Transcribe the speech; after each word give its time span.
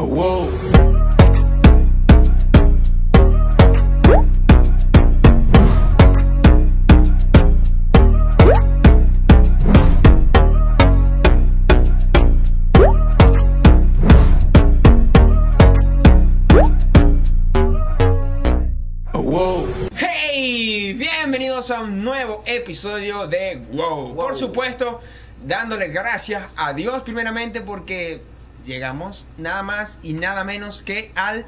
Oh, 0.00 0.04
whoa. 0.04 0.48
Oh, 19.12 19.20
whoa. 19.20 19.68
¡Hey! 19.96 20.92
Bienvenidos 20.92 21.72
a 21.72 21.80
un 21.80 22.04
nuevo 22.04 22.44
episodio 22.46 23.26
de 23.26 23.66
WoW. 23.72 24.14
Por 24.14 24.36
supuesto, 24.36 25.00
dándole 25.44 25.88
gracias 25.88 26.44
a 26.54 26.72
Dios 26.72 27.02
primeramente 27.02 27.62
porque 27.62 28.22
llegamos 28.68 29.26
nada 29.36 29.64
más 29.64 29.98
y 30.04 30.12
nada 30.12 30.44
menos 30.44 30.82
que 30.82 31.10
al... 31.16 31.44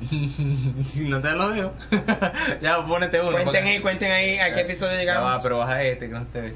si 0.84 1.00
no 1.08 1.20
te 1.20 1.32
lo 1.32 1.48
dejo. 1.50 1.72
ya, 2.62 2.86
ponete 2.86 3.20
uno. 3.20 3.30
Cuenten 3.32 3.44
porque- 3.46 3.58
ahí, 3.58 3.80
cuenten 3.80 4.12
ahí 4.12 4.38
a 4.38 4.54
qué 4.54 4.60
episodio 4.60 4.96
llegamos. 4.98 5.24
va, 5.24 5.42
pero 5.42 5.58
baja 5.58 5.82
este 5.82 6.06
que 6.06 6.12
no 6.12 6.20
esté. 6.20 6.54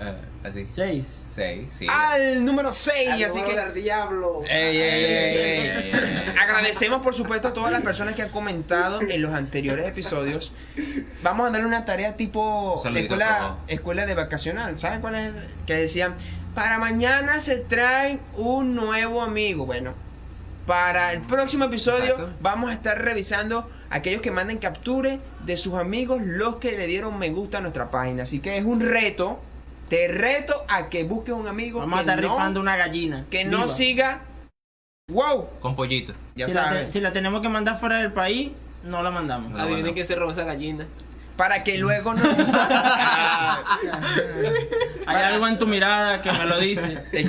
ah, 0.00 0.14
así. 0.44 0.62
Seis. 0.62 1.24
Seis, 1.26 1.70
sí. 1.70 1.86
Al 1.90 2.44
número 2.44 2.72
6, 2.72 3.22
así 3.26 3.42
que... 3.42 3.54
del 3.54 3.74
diablo. 3.74 4.42
Ey. 4.48 5.68
Agradecemos 6.40 7.02
por 7.02 7.14
supuesto 7.14 7.48
a 7.48 7.52
todas 7.52 7.70
las 7.70 7.82
personas 7.82 8.14
que 8.14 8.22
han 8.22 8.30
comentado 8.30 9.02
en 9.02 9.20
los 9.20 9.34
anteriores 9.34 9.86
episodios. 9.86 10.52
Vamos 11.22 11.48
a 11.48 11.50
darle 11.50 11.66
una 11.66 11.84
tarea 11.84 12.16
tipo 12.16 12.78
saludito 12.82 13.14
escuela, 13.14 13.56
escuela 13.68 14.06
de 14.06 14.14
vacacional. 14.14 14.76
¿Saben 14.78 15.00
cuál 15.02 15.16
es? 15.16 15.34
Que 15.66 15.74
decían, 15.74 16.14
para 16.56 16.78
mañana 16.78 17.38
se 17.40 17.58
trae 17.58 18.18
un 18.34 18.74
nuevo 18.74 19.20
amigo. 19.22 19.66
Bueno, 19.66 19.92
para 20.66 21.12
el 21.12 21.20
próximo 21.22 21.66
episodio 21.66 22.14
Exacto. 22.14 22.32
vamos 22.40 22.70
a 22.70 22.72
estar 22.72 23.00
revisando 23.00 23.70
aquellos 23.90 24.22
que 24.22 24.30
manden 24.30 24.56
capture 24.58 25.20
de 25.44 25.56
sus 25.58 25.74
amigos, 25.74 26.20
los 26.22 26.56
que 26.56 26.72
le 26.72 26.86
dieron 26.86 27.18
me 27.18 27.28
gusta 27.30 27.58
a 27.58 27.60
nuestra 27.60 27.90
página. 27.90 28.22
Así 28.24 28.40
que 28.40 28.56
es 28.56 28.64
un 28.64 28.80
reto. 28.80 29.38
Te 29.90 30.08
reto 30.08 30.54
a 30.66 30.88
que 30.88 31.04
busques 31.04 31.32
un 31.34 31.46
amigo 31.46 31.78
Vamos 31.78 32.00
a 32.00 32.02
que 32.04 32.10
estar 32.10 32.20
no- 32.24 32.28
rifando 32.30 32.58
una 32.58 32.76
gallina. 32.76 33.26
que 33.30 33.44
no 33.44 33.68
siga. 33.68 34.22
¡Wow! 35.08 35.60
Con 35.60 35.76
pollito. 35.76 36.12
Ya 36.34 36.48
si, 36.48 36.54
la 36.54 36.62
te- 36.62 36.68
sabes. 36.70 36.92
si 36.92 37.00
la 37.00 37.12
tenemos 37.12 37.40
que 37.42 37.48
mandar 37.48 37.78
fuera 37.78 37.98
del 37.98 38.12
país, 38.12 38.50
no 38.82 39.02
la 39.04 39.12
mandamos. 39.12 39.52
No. 39.52 39.60
Adivinen 39.62 39.94
quién 39.94 40.04
se 40.06 40.16
robó 40.16 40.32
esa 40.32 40.42
gallina. 40.44 40.86
Para 41.36 41.62
que 41.62 41.76
luego 41.78 42.14
no. 42.14 42.22
Hay 45.06 45.22
algo 45.22 45.46
en 45.46 45.58
tu 45.58 45.66
mirada 45.66 46.22
que 46.22 46.32
me 46.32 46.44
lo 46.46 46.58
dice. 46.58 46.98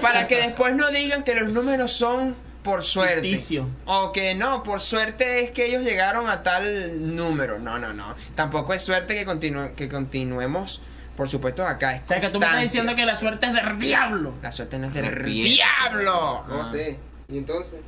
Para 0.00 0.26
que 0.26 0.36
después 0.36 0.74
no 0.74 0.90
digan 0.90 1.22
que 1.22 1.34
los 1.34 1.48
números 1.52 1.92
son 1.92 2.34
por 2.62 2.82
suerte. 2.82 3.22
Ficticio. 3.22 3.68
O 3.84 4.10
que 4.12 4.34
no, 4.34 4.62
por 4.62 4.80
suerte 4.80 5.44
es 5.44 5.50
que 5.50 5.66
ellos 5.66 5.84
llegaron 5.84 6.28
a 6.28 6.42
tal 6.42 7.14
número. 7.14 7.58
No, 7.58 7.78
no, 7.78 7.92
no. 7.92 8.14
Tampoco 8.34 8.74
es 8.74 8.82
suerte 8.82 9.14
que, 9.14 9.24
continue, 9.24 9.72
que 9.74 9.88
continuemos, 9.88 10.80
por 11.16 11.28
supuesto, 11.28 11.64
acá. 11.66 11.96
Es 11.96 12.02
O 12.02 12.06
sea, 12.06 12.20
que 12.20 12.28
tú 12.30 12.40
me 12.40 12.46
estás 12.46 12.60
diciendo 12.62 12.94
que 12.94 13.04
la 13.06 13.14
suerte 13.14 13.46
es 13.46 13.52
del 13.52 13.78
diablo. 13.78 14.34
La 14.42 14.50
suerte 14.50 14.78
no 14.78 14.88
es 14.88 14.94
del 14.94 15.24
diablo. 15.24 16.44
No 16.48 16.62
Ah. 16.62 16.68
sé. 16.72 16.98
Y 17.28 17.38
entonces. 17.38 17.80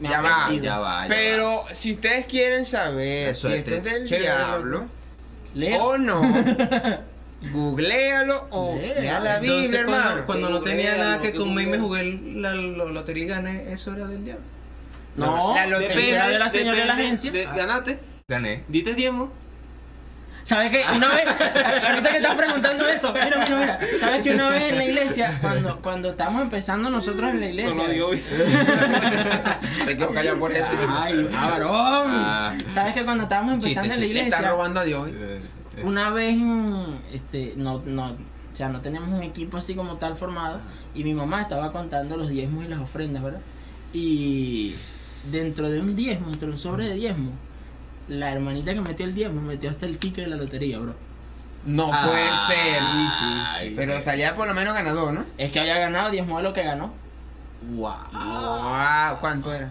Me 0.00 0.08
Ya 0.08 0.20
va. 0.20 0.50
Ya 0.60 0.78
va, 0.78 1.06
ya 1.08 1.14
Pero 1.14 1.64
si 1.72 1.92
ustedes 1.92 2.26
quieren 2.26 2.64
saber 2.64 3.34
si 3.36 3.52
esto 3.52 3.74
es 3.76 3.84
del 3.84 4.08
diablo 4.08 4.88
o 5.80 5.96
no, 5.98 6.20
googlealo 7.52 8.48
o 8.50 8.76
Lea. 8.76 9.00
lea 9.00 9.20
la 9.20 9.38
Biblia, 9.38 9.84
cuando, 9.84 9.94
hermano. 10.02 10.26
cuando 10.26 10.50
no 10.50 10.62
tenía 10.62 10.96
nada 10.96 11.20
que 11.20 11.34
comer 11.34 11.66
y 11.68 11.70
me 11.70 11.78
jugué 11.78 12.02
la, 12.36 12.54
la 12.54 12.84
lotería 12.86 13.24
y 13.24 13.26
gané, 13.28 13.72
eso 13.72 13.92
era 13.92 14.06
del 14.06 14.24
diablo. 14.24 14.44
No, 15.16 15.54
La 15.54 15.66
lotería 15.66 15.94
depende 15.96 16.32
de 16.32 16.38
la 16.38 16.48
señora 16.48 16.78
de 16.78 16.84
la 16.86 16.94
agencia. 16.94 17.30
de- 17.30 17.44
ganaste. 17.44 18.00
Gané. 18.26 18.64
Diste 18.68 18.94
diezmo. 18.94 19.32
¿Sabes 20.44 20.70
qué? 20.70 20.84
Una 20.94 21.08
vez, 21.08 21.26
ahorita 21.26 22.10
que 22.10 22.16
estás 22.18 22.34
preguntando 22.34 22.86
eso, 22.86 23.12
mira, 23.14 23.44
mira, 23.44 23.58
mira. 23.58 23.80
¿Sabes 23.98 24.22
que 24.22 24.34
una 24.34 24.50
vez 24.50 24.62
en 24.72 24.76
la 24.76 24.84
iglesia, 24.84 25.38
cuando, 25.40 25.80
cuando 25.80 26.10
estábamos 26.10 26.42
empezando 26.42 26.90
nosotros 26.90 27.30
en 27.30 27.40
la 27.40 27.46
iglesia? 27.46 27.82
Se 29.84 29.96
quedó 29.96 30.12
callado 30.12 30.38
por 30.38 30.52
eso. 30.52 30.70
Ay, 30.88 31.28
ah, 31.34 31.50
varón. 31.50 31.72
Ah. 32.10 32.54
¿Sabes 32.74 32.94
que 32.94 33.04
cuando 33.04 33.22
estábamos 33.22 33.54
empezando 33.54 33.94
Chiste, 33.94 34.04
en 34.04 34.10
la 34.10 34.16
chiste. 34.16 34.24
Está 34.24 34.36
iglesia? 34.36 34.50
robando 34.50 34.80
a 34.80 34.84
Dios. 34.84 35.08
Eh, 35.08 35.40
eh. 35.78 35.82
Una 35.82 36.10
vez, 36.10 36.36
mm, 36.36 36.94
este, 37.12 37.54
no, 37.56 37.80
no, 37.86 38.10
o 38.10 38.16
sea, 38.56 38.68
no 38.68 38.82
teníamos 38.82 39.08
un 39.08 39.22
equipo 39.22 39.56
así 39.56 39.74
como 39.74 39.96
tal 39.96 40.14
formado 40.14 40.60
y 40.94 41.04
mi 41.04 41.14
mamá 41.14 41.40
estaba 41.40 41.72
contando 41.72 42.18
los 42.18 42.28
diezmos 42.28 42.66
y 42.66 42.68
las 42.68 42.80
ofrendas, 42.80 43.22
¿verdad? 43.22 43.40
Y 43.94 44.74
dentro 45.30 45.70
de 45.70 45.80
un 45.80 45.96
diezmo, 45.96 46.28
dentro 46.28 46.48
de 46.48 46.52
un 46.52 46.58
sobre 46.58 46.88
de 46.88 46.94
diezmo, 46.96 47.32
la 48.08 48.32
hermanita 48.32 48.72
que 48.74 48.80
metió 48.80 49.06
el 49.06 49.14
diezmo 49.14 49.40
metió 49.42 49.70
hasta 49.70 49.86
el 49.86 49.98
ticket 49.98 50.24
de 50.24 50.30
la 50.30 50.36
lotería, 50.36 50.78
bro. 50.78 50.94
No 51.66 51.90
Ah, 51.92 52.06
puede 52.06 52.30
ser. 52.36 52.78
sí, 52.78 53.08
sí, 53.18 53.24
Ay, 53.56 53.72
Pero 53.76 54.00
salía 54.00 54.34
por 54.34 54.46
lo 54.46 54.54
menos 54.54 54.74
ganador, 54.74 55.12
¿no? 55.12 55.24
Es 55.38 55.50
que 55.50 55.60
había 55.60 55.78
ganado 55.78 56.10
diezmo 56.10 56.36
de 56.36 56.42
lo 56.42 56.52
que 56.52 56.62
ganó. 56.62 56.92
Wow. 57.76 57.94
Wow, 58.12 59.18
¿cuánto 59.20 59.52
era? 59.54 59.68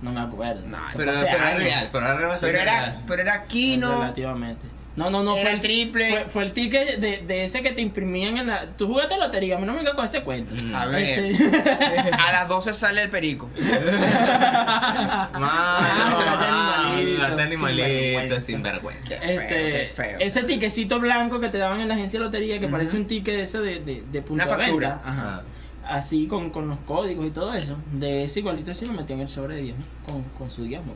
No 0.00 0.10
me 0.12 0.20
acuerdo. 0.20 0.66
No, 0.66 0.78
Pero, 0.96 1.12
pero 1.12 1.26
era 1.26 1.54
real, 1.56 1.88
pero 1.92 2.06
era 2.06 2.38
Pero 2.40 2.58
era, 2.58 2.80
real. 2.80 3.02
pero 3.06 3.22
era 3.22 3.44
Kino. 3.44 3.90
Relativamente. 4.00 4.66
No, 4.96 5.10
no, 5.10 5.24
no. 5.24 5.32
Era 5.34 5.42
fue 5.42 5.52
el 5.54 5.60
triple. 5.60 6.08
Fue, 6.10 6.28
fue 6.28 6.44
el 6.44 6.52
ticket 6.52 7.00
de, 7.00 7.18
de 7.26 7.42
ese 7.42 7.62
que 7.62 7.72
te 7.72 7.82
imprimían 7.82 8.38
en 8.38 8.46
la. 8.46 8.66
Tú 8.76 8.86
jugaste 8.86 9.16
lotería, 9.18 9.56
a 9.56 9.58
mí 9.58 9.66
no 9.66 9.72
me 9.72 9.78
vengas 9.78 9.94
con 9.94 10.04
ese 10.04 10.22
cuento. 10.22 10.54
Mm. 10.54 10.74
A 10.74 10.86
ver. 10.86 11.24
Este- 11.24 11.48
A 12.12 12.32
las 12.32 12.48
12 12.48 12.72
sale 12.72 13.02
el 13.02 13.10
perico. 13.10 13.50
Mano, 13.58 15.46
Ah, 15.46 16.92
animalito, 16.96 17.26
este 17.26 17.42
animalito, 17.42 18.40
sinvergüenza. 18.40 19.14
Este, 19.16 19.86
feo. 19.88 20.18
ese 20.20 20.42
tiquecito 20.44 21.00
blanco 21.00 21.40
que 21.40 21.48
te 21.48 21.58
daban 21.58 21.80
en 21.80 21.88
la 21.88 21.94
agencia 21.94 22.18
de 22.20 22.26
lotería, 22.26 22.58
que 22.58 22.66
Ujú. 22.66 22.72
parece 22.72 22.96
un 22.96 23.06
ticket 23.06 23.40
ese 23.40 23.58
de, 23.58 23.80
de, 23.80 24.04
de 24.10 24.22
punto 24.22 24.44
Una 24.44 24.44
de 24.44 24.50
factura. 24.64 24.88
venta, 24.90 25.08
ajá. 25.08 25.42
Ah. 25.84 25.96
así 25.96 26.26
con, 26.26 26.50
con 26.50 26.68
los 26.68 26.78
códigos 26.80 27.26
y 27.26 27.30
todo 27.30 27.52
eso, 27.54 27.76
de 27.92 28.24
ese 28.24 28.40
igualito 28.40 28.70
así 28.70 28.86
lo 28.86 28.92
metió 28.92 29.14
en 29.16 29.22
el 29.22 29.28
sobre 29.28 29.56
de 29.56 29.62
diezmo, 29.62 29.84
con, 30.06 30.22
con 30.38 30.50
su 30.50 30.64
diezmo. 30.64 30.94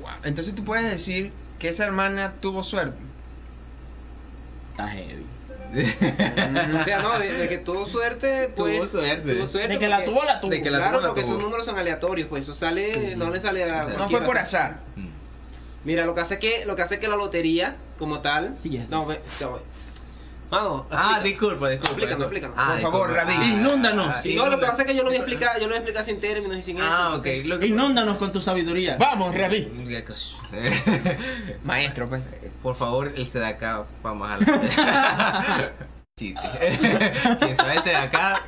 Wow. 0.00 0.10
Entonces 0.24 0.54
tú 0.54 0.64
puedes 0.64 0.90
decir 0.90 1.32
que 1.58 1.68
esa 1.68 1.84
hermana 1.84 2.34
tuvo 2.40 2.62
suerte. 2.62 2.98
Está 4.76 4.88
heavy. 4.88 5.26
O 6.80 6.84
sea, 6.84 7.02
no, 7.02 7.18
de, 7.18 7.32
de 7.32 7.48
que 7.48 7.58
tuvo 7.58 7.86
suerte, 7.86 8.52
Tuvo 8.54 8.66
pues. 8.66 8.90
suerte. 8.90 9.34
Tuvo 9.34 9.46
suerte. 9.46 9.72
De 9.74 9.78
que 9.78 9.88
la 9.88 10.04
tuvo, 10.04 10.22
la 10.22 10.40
tuvo. 10.40 10.50
de 10.50 10.62
que 10.62 10.70
la 10.70 10.78
Claro, 10.78 10.92
tuvo, 10.98 11.00
la 11.02 11.08
porque 11.08 11.22
tuvo. 11.22 11.32
esos 11.32 11.42
números 11.42 11.66
son 11.66 11.76
aleatorios, 11.78 12.28
pues 12.28 12.44
eso 12.44 12.54
sale, 12.54 13.16
no 13.16 13.30
le 13.30 13.40
sale 13.40 13.64
a. 13.68 13.84
No 13.84 14.08
fue 14.08 14.20
por 14.22 14.38
azar. 14.38 14.78
Mm. 14.94 15.08
Mira, 15.84 16.04
lo 16.06 16.14
que 16.14 16.20
hace 16.20 16.38
que, 16.38 16.64
lo 16.66 16.76
que 16.76 16.82
hace 16.82 16.98
que 16.98 17.08
la 17.08 17.16
lotería, 17.16 17.76
como 17.98 18.20
tal. 18.20 18.56
Sí, 18.56 18.70
ya 18.70 18.84
sé. 18.84 18.90
No, 18.90 19.06
ve, 19.06 19.20
Mano, 20.50 20.86
Ah, 20.90 21.20
disculpa, 21.24 21.68
disculpa. 21.70 21.72
Explícame, 21.72 22.24
disculpa. 22.24 22.24
explícame. 22.24 22.54
Ah, 22.56 22.78
Por 22.80 22.92
favor, 22.92 23.08
disculpa. 23.12 23.32
Rabí. 23.34 23.52
Inúndanos. 23.52 24.14
ah, 24.16 24.20
Sí, 24.22 24.34
no, 24.36 24.48
lo 24.48 24.58
que 24.60 24.66
pasa 24.66 24.82
es 24.82 24.86
que 24.88 24.94
yo 24.94 25.02
lo 25.02 25.08
voy 25.08 25.16
a 25.16 25.18
explicar, 25.20 25.54
yo 25.56 25.62
lo 25.62 25.68
voy 25.68 25.74
a 25.74 25.78
explicar 25.78 26.04
sin 26.04 26.20
términos 26.20 26.56
y 26.58 26.62
sin 26.62 26.76
eso. 26.76 26.86
Ah, 26.88 27.14
ok. 27.16 27.26
Lo 27.46 27.58
que... 27.58 27.66
Inúndanos 27.66 28.16
con 28.18 28.30
tu 28.32 28.40
sabiduría. 28.40 28.96
Vamos, 28.98 29.34
Rabí. 29.34 29.68
Maestro, 31.64 32.08
pues. 32.08 32.22
Por 32.62 32.76
favor, 32.76 33.12
el 33.16 33.26
Sedacá, 33.26 33.84
vamos 34.02 34.28
a 34.30 34.38
Chiste. 36.16 36.40
Quien 37.40 37.56
sabe 37.56 37.82
Sedacá, 37.82 38.40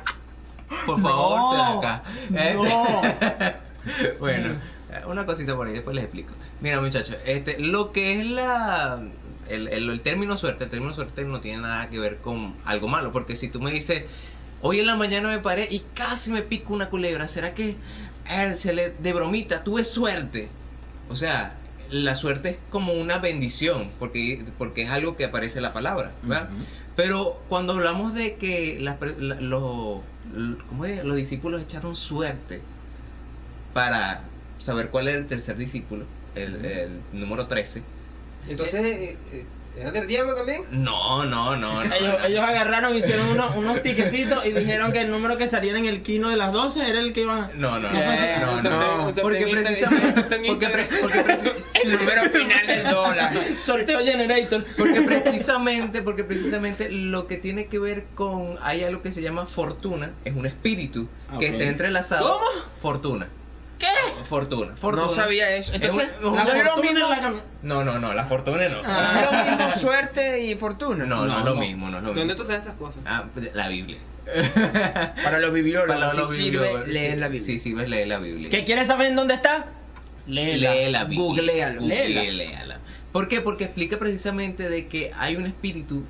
por 0.85 0.99
favor, 1.01 1.37
No, 1.37 1.81
Sedacá. 1.81 2.03
Eh, 2.33 2.53
no. 2.55 4.19
bueno, 4.19 4.59
una 5.05 5.25
cosita 5.25 5.55
por 5.55 5.67
ahí, 5.67 5.73
después 5.73 5.95
les 5.95 6.05
explico. 6.05 6.33
Mira, 6.61 6.81
muchachos, 6.81 7.15
este, 7.25 7.59
lo 7.59 7.91
que 7.91 8.19
es 8.19 8.25
la. 8.25 9.01
El, 9.49 9.67
el- 9.67 9.89
el 9.89 10.01
término 10.01 10.37
suerte, 10.37 10.63
el 10.65 10.69
término 10.69 10.93
suerte 10.93 11.23
no 11.25 11.39
tiene 11.41 11.61
nada 11.61 11.89
que 11.89 11.99
ver 11.99 12.17
con 12.19 12.55
algo 12.65 12.87
malo, 12.87 13.11
porque 13.11 13.35
si 13.35 13.47
tú 13.49 13.59
me 13.61 13.71
dices, 13.71 14.03
hoy 14.61 14.79
en 14.79 14.85
la 14.87 14.95
mañana 14.95 15.29
me 15.29 15.39
paré 15.39 15.67
y 15.69 15.79
casi 15.93 16.31
me 16.31 16.41
pico 16.41 16.73
una 16.73 16.89
culebra, 16.89 17.27
¿será 17.27 17.53
que 17.53 17.75
eh, 18.29 18.53
se 18.55 18.73
le 18.73 18.89
de 18.91 19.13
bromita 19.13 19.63
tuve 19.63 19.83
suerte? 19.83 20.49
O 21.09 21.15
sea, 21.15 21.57
la 21.89 22.15
suerte 22.15 22.49
es 22.49 22.57
como 22.69 22.93
una 22.93 23.17
bendición, 23.17 23.91
porque, 23.97 24.45
porque 24.59 24.83
es 24.83 24.91
algo 24.91 25.15
que 25.15 25.25
aparece 25.25 25.57
en 25.59 25.63
la 25.63 25.73
palabra, 25.73 26.13
¿verdad? 26.21 26.49
Pero 26.95 27.41
cuando 27.49 27.73
hablamos 27.73 28.13
de 28.13 28.35
que 28.35 28.77
las 28.79 28.97
per- 28.97 29.19
la- 29.21 29.39
los, 29.41 30.01
¿cómo 30.67 30.85
es? 30.85 31.03
los 31.03 31.15
discípulos 31.15 31.61
echaron 31.61 31.95
suerte 31.95 32.61
para 33.73 34.23
saber 34.59 34.89
cuál 34.89 35.07
era 35.07 35.17
el 35.19 35.27
tercer 35.27 35.55
discípulo, 35.57 36.05
el, 36.35 36.65
el 36.65 37.01
número 37.13 37.47
13, 37.47 37.83
Entonces, 38.47 38.85
eh, 38.85 39.17
eh, 39.33 39.45
¿Era 39.77 39.91
del 39.91 40.07
diablo 40.07 40.33
también? 40.35 40.63
No, 40.71 41.23
no, 41.25 41.55
no. 41.55 41.83
no, 41.85 41.93
Ellos, 41.95 42.19
no. 42.19 42.25
ellos 42.25 42.41
agarraron, 42.43 42.95
hicieron 42.97 43.29
unos, 43.29 43.55
unos 43.55 43.81
tiquecitos 43.83 44.45
y 44.45 44.51
dijeron 44.51 44.91
que 44.91 45.01
el 45.01 45.11
número 45.11 45.37
que 45.37 45.47
saliera 45.47 45.77
en 45.79 45.85
el 45.85 46.01
kino 46.01 46.27
de 46.29 46.35
las 46.35 46.51
12 46.51 46.89
era 46.89 46.99
el 46.99 47.13
que 47.13 47.21
iban 47.21 47.43
a... 47.43 47.47
No, 47.53 47.79
no, 47.79 47.89
No 47.89 48.61
no, 48.61 49.11
porque 49.21 49.47
precisamente, 49.47 50.21
porque, 50.47 50.67
pre- 50.67 50.81
Instagram. 50.81 50.87
porque 51.01 51.23
preci- 51.23 51.53
El 51.81 51.91
número 51.93 52.23
final 52.29 52.67
del 52.67 52.83
dólar. 52.89 53.33
Sorteo 53.59 53.99
Generator. 54.03 54.65
Porque 54.77 55.01
precisamente, 55.05 56.01
porque 56.01 56.23
precisamente 56.25 56.89
lo 56.89 57.27
que 57.27 57.37
tiene 57.37 57.67
que 57.67 57.79
ver 57.79 58.05
con, 58.15 58.57
hay 58.61 58.83
algo 58.83 59.01
que 59.01 59.11
se 59.11 59.21
llama 59.21 59.45
fortuna, 59.45 60.11
es 60.25 60.35
un 60.35 60.45
espíritu 60.45 61.07
que 61.39 61.47
Ok. 61.49 61.53
está 61.53 61.63
entrelazado. 61.65 62.27
¿Cómo? 62.27 62.45
Fortuna. 62.81 63.29
¿Qué? 63.79 63.87
Fortuna. 64.25 64.75
fortuna. 64.75 65.03
No 65.05 65.09
sabía 65.09 65.55
eso. 65.55 65.73
Entonces, 65.73 66.09
Es 66.19 66.23
un- 66.25 66.35
La 66.35 66.43
no 66.43 66.49
es 66.51 66.63
lo 66.65 66.71
fortuna 66.73 66.91
mismo. 66.91 67.13
en 67.13 67.21
la 67.21 67.29
cam- 67.29 67.41
No, 67.63 67.83
no, 67.83 67.97
no, 67.99 68.13
la 68.13 68.25
fortuna 68.25 68.67
no. 68.69 68.81
Ah. 68.85 69.11
No 69.13 69.19
es 69.21 69.31
lo 69.31 69.51
mismo 69.65 69.79
suerte 69.79 70.43
y 70.43 70.55
fortuna. 70.55 71.05
No, 71.05 71.25
no, 71.25 71.27
No, 71.27 71.39
es 71.39 71.45
lo 71.45 71.55
mismo, 71.55 71.89
no 71.89 71.97
es 71.97 72.03
lo 72.03 72.09
¿Dónde 72.09 72.25
mismo. 72.25 72.41
tú 72.41 72.45
sabes 72.45 72.65
esas 72.65 72.75
cosas? 72.75 73.01
Ah, 73.05 73.23
la 73.53 73.67
Biblia. 73.69 73.97
Para 75.23 75.39
los 75.39 75.51
bibliólogos, 75.53 75.95
Para 76.15 76.23
sí 76.25 76.35
sirve 76.43 76.85
leer 76.87 77.13
sí, 77.13 77.19
la 77.19 77.27
Biblia. 77.29 77.45
Sí, 77.45 77.59
sirve 77.59 77.87
leer 77.87 78.07
la 78.09 78.19
Biblia. 78.19 78.49
¿Qué 78.49 78.63
quieres 78.63 78.87
saber 78.87 79.07
en 79.07 79.15
dónde 79.15 79.33
está? 79.35 79.65
Léela. 80.27 80.73
Lee 80.75 80.91
la 80.91 81.03
Biblia. 81.05 81.19
Googlealo. 81.19 81.81
Léela. 81.81 82.21
Googleala. 82.23 82.79
¿Por 83.11 83.27
qué? 83.27 83.41
Porque 83.41 83.63
explica 83.63 83.97
precisamente 83.97 84.69
de 84.69 84.87
que 84.87 85.11
hay 85.17 85.35
un 85.35 85.45
espíritu 85.47 86.03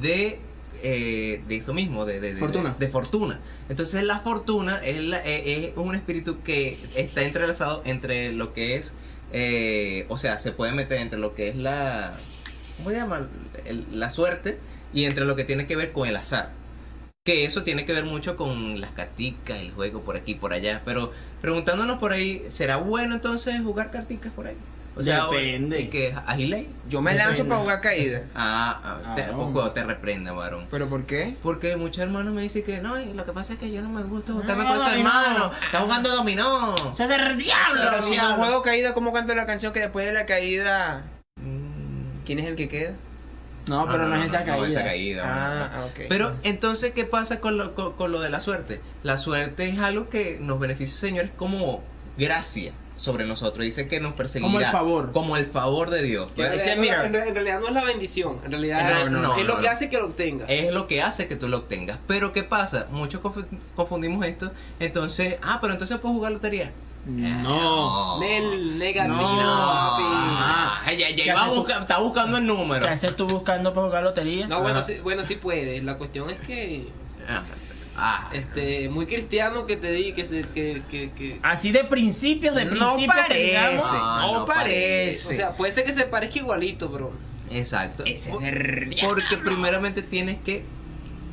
de 0.00 0.38
eh, 0.82 1.42
de 1.46 1.56
eso 1.56 1.72
mismo, 1.74 2.04
de, 2.06 2.20
de, 2.20 2.34
de- 2.34 2.38
Fortuna. 2.40 2.74
de 2.78 2.88
fortuna. 2.88 3.40
Entonces 3.68 4.02
la 4.04 4.20
fortuna 4.20 4.78
es, 4.84 4.98
la- 4.98 5.22
eh, 5.24 5.72
es 5.72 5.76
un 5.76 5.94
espíritu 5.94 6.42
que 6.42 6.76
está 6.96 7.22
entrelazado 7.22 7.82
entre 7.84 8.32
lo 8.32 8.52
que 8.52 8.76
es, 8.76 8.92
eh, 9.32 10.06
o 10.08 10.18
sea, 10.18 10.38
se 10.38 10.52
puede 10.52 10.72
meter 10.72 10.98
entre 10.98 11.18
lo 11.18 11.34
que 11.34 11.48
es 11.48 11.56
la, 11.56 12.12
¿cómo 12.78 12.90
se 12.90 12.96
llama? 12.96 13.28
El- 13.64 13.86
la 13.98 14.10
suerte 14.10 14.58
y 14.92 15.04
entre 15.04 15.24
lo 15.24 15.36
que 15.36 15.44
tiene 15.44 15.66
que 15.66 15.76
ver 15.76 15.92
con 15.92 16.08
el 16.08 16.16
azar. 16.16 16.52
Que 17.24 17.44
eso 17.44 17.62
tiene 17.62 17.84
que 17.84 17.92
ver 17.92 18.04
mucho 18.04 18.36
con 18.36 18.80
las 18.80 18.92
carticas, 18.92 19.60
el 19.60 19.72
juego 19.72 20.00
por 20.00 20.16
aquí 20.16 20.32
y 20.32 20.34
por 20.36 20.52
allá. 20.54 20.80
Pero 20.86 21.12
preguntándonos 21.42 21.98
por 21.98 22.12
ahí, 22.12 22.44
¿será 22.48 22.78
bueno 22.78 23.14
entonces 23.14 23.60
jugar 23.60 23.90
carticas 23.90 24.32
por 24.32 24.46
ahí? 24.46 24.56
O 25.00 25.02
sea, 25.02 25.24
Depende. 25.26 25.88
que 25.88 26.14
agilé. 26.26 26.68
Yo 26.88 27.00
me 27.00 27.14
lanzo 27.14 27.46
para 27.46 27.60
jugar 27.60 27.80
caída. 27.80 28.22
Ah, 28.34 29.00
ah, 29.06 29.14
te, 29.14 29.22
Ah, 29.22 29.32
poco 29.32 29.72
te 29.72 29.82
reprende, 29.82 30.30
varón. 30.30 30.66
¿Pero 30.70 30.88
por 30.90 31.06
qué? 31.06 31.36
Porque 31.42 31.76
muchos 31.76 31.98
hermanos 32.02 32.34
me 32.34 32.42
dicen 32.42 32.62
que 32.64 32.80
no, 32.80 33.00
y 33.00 33.14
lo 33.14 33.24
que 33.24 33.32
pasa 33.32 33.54
es 33.54 33.58
que 33.58 33.70
yo 33.70 33.80
no 33.80 33.88
me 33.88 34.02
gusta 34.02 34.32
juntarme 34.34 34.64
No, 34.64 34.70
con 34.74 34.80
esos 34.80 34.94
hermanos. 34.94 35.56
Está 35.64 35.80
jugando 35.80 36.10
dominó. 36.14 36.74
¡Eso 36.74 37.02
es 37.04 37.08
del 37.08 37.36
diablo! 37.38 37.80
Pero 37.90 38.02
si 38.02 38.16
no 38.16 38.34
juego 38.34 38.62
caída, 38.62 38.92
¿cómo 38.92 39.12
canto 39.12 39.34
la 39.34 39.46
canción 39.46 39.72
que 39.72 39.80
después 39.80 40.04
de 40.06 40.12
la 40.12 40.26
caída... 40.26 41.04
Mm, 41.36 42.24
¿Quién 42.26 42.38
es 42.40 42.46
el 42.46 42.56
que 42.56 42.68
queda? 42.68 42.94
No, 43.66 43.86
pero 43.86 44.06
no, 44.08 44.16
es 44.16 44.26
esa 44.26 44.44
caída. 44.44 44.56
No, 44.56 44.64
esa 44.66 44.82
caída. 44.84 45.22
Ah, 45.24 45.70
no. 45.78 45.86
ok. 45.86 46.00
Pero 46.08 46.36
entonces, 46.42 46.92
¿qué 46.92 47.04
pasa 47.04 47.40
con 47.40 47.56
lo, 47.56 47.74
con, 47.74 47.94
con 47.94 48.12
lo 48.12 48.20
de 48.20 48.28
la 48.28 48.40
suerte? 48.40 48.80
La 49.02 49.16
suerte 49.16 49.68
es 49.68 49.78
algo 49.78 50.10
que 50.10 50.38
nos 50.40 50.58
beneficia, 50.60 50.96
señores, 50.96 51.30
como 51.36 51.82
gracia 52.18 52.72
sobre 53.00 53.24
nosotros. 53.24 53.64
Dice 53.64 53.88
que 53.88 53.98
nos 53.98 54.12
perseguirá. 54.12 54.46
Como 54.48 54.60
el 54.60 54.66
favor. 54.66 55.12
Como 55.12 55.36
el 55.36 55.46
favor 55.46 55.88
de 55.90 56.02
Dios. 56.02 56.28
Que 56.36 56.42
en, 56.44 56.50
que 56.50 56.56
realidad, 56.64 56.76
mira- 56.80 56.98
no, 56.98 57.04
en 57.06 57.12
re- 57.14 57.28
en 57.28 57.34
realidad 57.34 57.60
no 57.60 57.68
es 57.68 57.72
la 57.74 57.84
bendición, 57.84 58.38
en 58.44 58.50
realidad 58.50 58.80
No, 59.06 59.10
no, 59.22 59.36
es 59.38 59.44
lo 59.46 59.54
no, 59.54 59.60
que 59.60 59.66
no. 59.66 59.72
hace 59.72 59.88
que 59.88 59.96
lo 59.98 60.06
obtenga. 60.06 60.44
es 60.46 60.72
lo 60.72 60.86
que 60.86 61.00
hace 61.02 61.26
que 61.26 61.36
tú 61.36 61.48
lo 61.48 61.56
obtengas. 61.58 61.98
Pero 62.06 62.32
¿qué 62.32 62.42
pasa? 62.42 62.86
Muchos 62.90 63.22
confu- 63.22 63.46
confundimos 63.74 64.24
esto. 64.26 64.52
Entonces, 64.78 65.36
ah, 65.42 65.58
pero 65.60 65.72
entonces 65.72 65.96
puedo 65.98 66.14
jugar 66.14 66.32
lotería. 66.32 66.72
No. 67.06 68.20
Nel, 68.20 68.78
negativo, 68.78 69.16
No. 69.16 69.22
papi. 69.26 70.02
Ah, 70.06 70.82
ya, 70.98 71.08
ya 71.10 71.16
¿Qué 71.16 71.24
iba 71.30 71.34
a 71.40 71.42
haces 71.44 71.54
tú? 71.54 71.60
buscar- 71.60 71.80
está 71.82 71.98
buscando 72.00 72.36
el 72.36 72.46
número. 72.46 72.84
¿Qué 72.84 72.92
haces 72.92 73.16
tú 73.16 73.26
buscando 73.26 73.72
para 73.72 73.86
jugar 73.86 74.02
lotería? 74.02 74.46
No, 74.46 74.60
bueno, 74.60 74.82
sí, 74.82 74.96
bueno, 75.02 75.24
sí 75.24 75.36
puede. 75.36 75.80
La 75.80 75.96
cuestión 75.96 76.28
es 76.28 76.38
que 76.40 76.88
Ah, 77.96 78.30
este 78.32 78.88
muy 78.88 79.06
cristiano 79.06 79.66
que 79.66 79.76
te 79.76 79.90
di 79.92 80.12
que 80.12 80.24
se 80.24 80.42
que, 80.42 80.82
que, 80.88 81.10
que 81.12 81.40
Así 81.42 81.72
de 81.72 81.84
principios, 81.84 82.54
de 82.54 82.64
No 82.64 82.70
principios 82.70 83.14
parece. 83.16 83.42
digamos. 83.44 83.92
No 83.92 84.32
no 84.40 84.46
parece. 84.46 85.34
o 85.34 85.36
sea, 85.36 85.52
puede 85.56 85.72
ser 85.72 85.84
que 85.84 85.92
se 85.92 86.04
parezca 86.04 86.38
igualito, 86.38 86.90
pero 86.90 87.12
Exacto. 87.50 88.04
Ese 88.06 88.30
Porque 88.30 89.36
primeramente 89.44 90.02
tienes 90.02 90.38
que, 90.42 90.62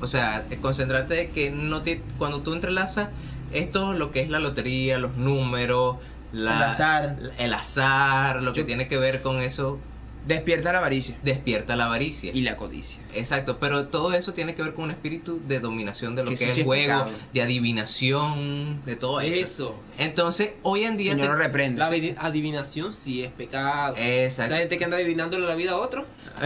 o 0.02 0.08
sea, 0.08 0.46
concentrarte 0.62 1.14
de 1.14 1.30
que 1.30 1.52
no 1.52 1.84
te, 1.84 2.02
cuando 2.18 2.42
tú 2.42 2.54
entrelazas 2.54 3.10
esto, 3.52 3.94
lo 3.94 4.12
que 4.12 4.22
es 4.22 4.30
la 4.30 4.40
lotería, 4.40 4.98
los 4.98 5.16
números, 5.16 5.98
la- 6.34 6.58
El 6.58 6.64
azar. 6.64 7.18
el 7.38 7.54
azar, 7.54 8.42
lo 8.42 8.54
que 8.54 8.62
Yo- 8.62 8.66
tiene 8.66 8.88
que 8.88 8.98
ver 8.98 9.22
con 9.22 9.40
eso, 9.42 9.80
Despierta 10.28 10.72
la 10.74 10.80
avaricia. 10.80 11.18
despierta 11.24 11.76
la 11.76 11.86
avaricia. 11.86 12.32
Y 12.34 12.42
la 12.42 12.56
codicia. 12.58 13.00
Exacto, 13.14 13.58
pero 13.60 13.88
todo 13.88 14.14
eso 14.14 14.34
tiene 14.34 14.54
que 14.56 14.62
ver 14.64 14.74
con 14.74 14.86
un 14.86 14.92
espíritu 14.92 15.42
de 15.48 15.60
dominación 15.60 16.16
de 16.16 16.24
lo 16.24 16.30
Que 16.30 16.34
es 16.36 16.40
sí 16.54 16.60
el 16.62 16.66
juego, 16.66 16.84
pecado. 17.06 17.12
de 17.34 17.42
adivinación, 17.42 18.84
de 18.86 18.96
todo 18.96 19.22
eso. 19.22 19.42
eso. 19.42 19.82
Entonces, 19.98 20.52
hoy 20.64 20.84
en 20.84 20.98
día... 20.98 21.12
Señor 21.14 21.28
te- 21.28 21.34
lo 21.34 21.40
reprende. 21.40 21.80
La 21.80 21.90
adi- 21.90 22.16
adivinación 22.18 22.94
sí 22.94 23.24
es 23.24 23.32
pecado. 23.32 23.96
Exacto. 23.98 24.54
Esa 24.54 24.58
gente 24.62 24.78
que 24.78 24.84
anda 24.86 24.98
adivinándole 24.98 25.46
la 25.48 25.56
vida 25.56 25.72
a 25.72 25.78
otro. 25.78 26.06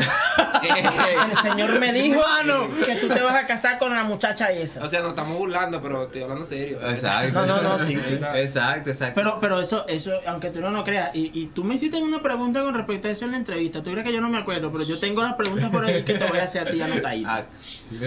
El 0.61 1.37
señor 1.37 1.79
me 1.79 1.91
dijo 1.93 2.19
Mano. 2.21 2.69
que 2.85 2.95
tú 2.95 3.07
te 3.07 3.21
vas 3.21 3.35
a 3.35 3.45
casar 3.47 3.77
con 3.79 3.93
la 3.93 4.03
muchacha 4.03 4.51
esa. 4.51 4.83
O 4.83 4.87
sea, 4.87 5.01
nos 5.01 5.09
estamos 5.09 5.37
burlando, 5.37 5.81
pero 5.81 6.03
estoy 6.03 6.21
hablando 6.23 6.45
serio. 6.45 6.79
Exacto. 6.87 7.33
No, 7.33 7.45
no, 7.45 7.61
no, 7.61 7.79
sí, 7.79 7.99
sí. 7.99 8.17
Exacto, 8.35 8.89
exacto. 8.89 9.15
Pero, 9.15 9.37
pero 9.39 9.59
eso, 9.59 9.85
eso, 9.87 10.13
aunque 10.27 10.49
tú 10.49 10.61
no 10.61 10.71
lo 10.71 10.83
creas, 10.83 11.13
y, 11.15 11.31
y 11.39 11.47
tú 11.47 11.63
me 11.63 11.75
hiciste 11.75 11.97
una 12.01 12.21
pregunta 12.21 12.61
con 12.61 12.73
respecto 12.73 13.07
a 13.07 13.11
eso 13.11 13.25
en 13.25 13.31
la 13.31 13.37
entrevista. 13.37 13.70
Tú 13.71 13.91
crees 13.91 14.05
que 14.05 14.13
yo 14.13 14.21
no 14.21 14.29
me 14.29 14.37
acuerdo, 14.39 14.71
pero 14.71 14.83
yo 14.83 14.99
tengo 14.99 15.21
las 15.23 15.33
preguntas 15.35 15.69
por 15.71 15.85
ahí 15.85 16.03
que 16.03 16.13
te 16.15 16.25
voy 16.25 16.39
a 16.39 16.43
hacer 16.43 16.67
a 16.67 16.71
ti 16.71 16.81
anotadita. 16.81 17.37
Ah, 17.37 17.45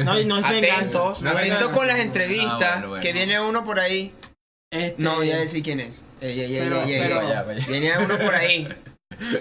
No, 0.05 0.21
y 0.21 0.25
no 0.25 0.37
es. 0.39 0.45
Atentos, 0.45 1.23
No 1.23 1.31
atentos 1.31 1.69
con 1.73 1.87
las 1.87 1.99
entrevistas. 1.99 2.61
Ah, 2.63 2.73
bueno, 2.75 2.89
bueno. 2.89 3.03
Que 3.03 3.13
viene 3.13 3.41
uno 3.41 3.65
por 3.65 3.79
ahí. 3.81 4.13
Este, 4.71 5.01
No 5.03 5.17
voy 5.17 5.31
a 5.31 5.39
decir 5.39 5.63
quién 5.63 5.81
es. 5.81 6.05
Ey, 6.21 6.41
ey, 6.41 6.57
ey, 6.57 6.63
Pero- 6.69 6.83
pero- 6.85 7.21
ey. 7.23 7.29
Ya, 7.29 7.43
vaya. 7.43 7.67
Viene 7.69 7.99
uno 7.99 8.19
por 8.19 8.35
ahí. 8.35 8.69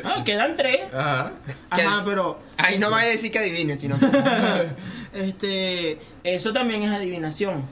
Ah, 0.04 0.22
quedan 0.24 0.56
tres. 0.56 0.82
Ajá. 0.94 1.34
Ajá, 1.72 2.04
pero 2.06 2.40
Ahí 2.58 2.78
no 2.78 2.92
vaya 2.92 3.08
a 3.08 3.10
decir 3.10 3.32
que 3.32 3.40
adivine, 3.40 3.76
sino. 3.76 3.96
este, 5.14 6.00
eso 6.24 6.54
también 6.54 6.84
es 6.84 6.92
adivinación. 6.92 7.64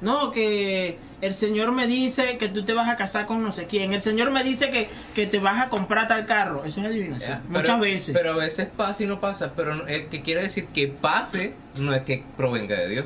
No, 0.00 0.30
que 0.32 0.98
el 1.20 1.34
Señor 1.34 1.72
me 1.72 1.86
dice 1.86 2.38
que 2.38 2.48
tú 2.48 2.64
te 2.64 2.72
vas 2.72 2.88
a 2.88 2.96
casar 2.96 3.26
con 3.26 3.42
no 3.42 3.52
sé 3.52 3.66
quién. 3.66 3.92
El 3.92 4.00
Señor 4.00 4.30
me 4.30 4.42
dice 4.44 4.70
que, 4.70 4.88
que 5.14 5.26
te 5.26 5.38
vas 5.38 5.60
a 5.64 5.68
comprar 5.68 6.08
tal 6.08 6.26
carro. 6.26 6.64
Eso 6.64 6.80
es 6.80 6.86
adivinación. 6.86 7.42
Muchas 7.48 7.62
pero- 7.64 7.78
veces. 7.80 8.16
Pero 8.16 8.32
a 8.32 8.36
veces 8.36 8.68
pasa 8.76 9.02
y 9.02 9.06
no 9.06 9.20
pasa. 9.20 9.52
Pero 9.54 9.86
el 9.86 10.08
que 10.08 10.22
quiere 10.22 10.42
decir 10.42 10.66
que 10.68 10.88
pase 10.88 11.54
no 11.74 11.92
es 11.92 12.02
que 12.02 12.24
provenga 12.36 12.76
de 12.76 12.88
Dios. 12.88 13.04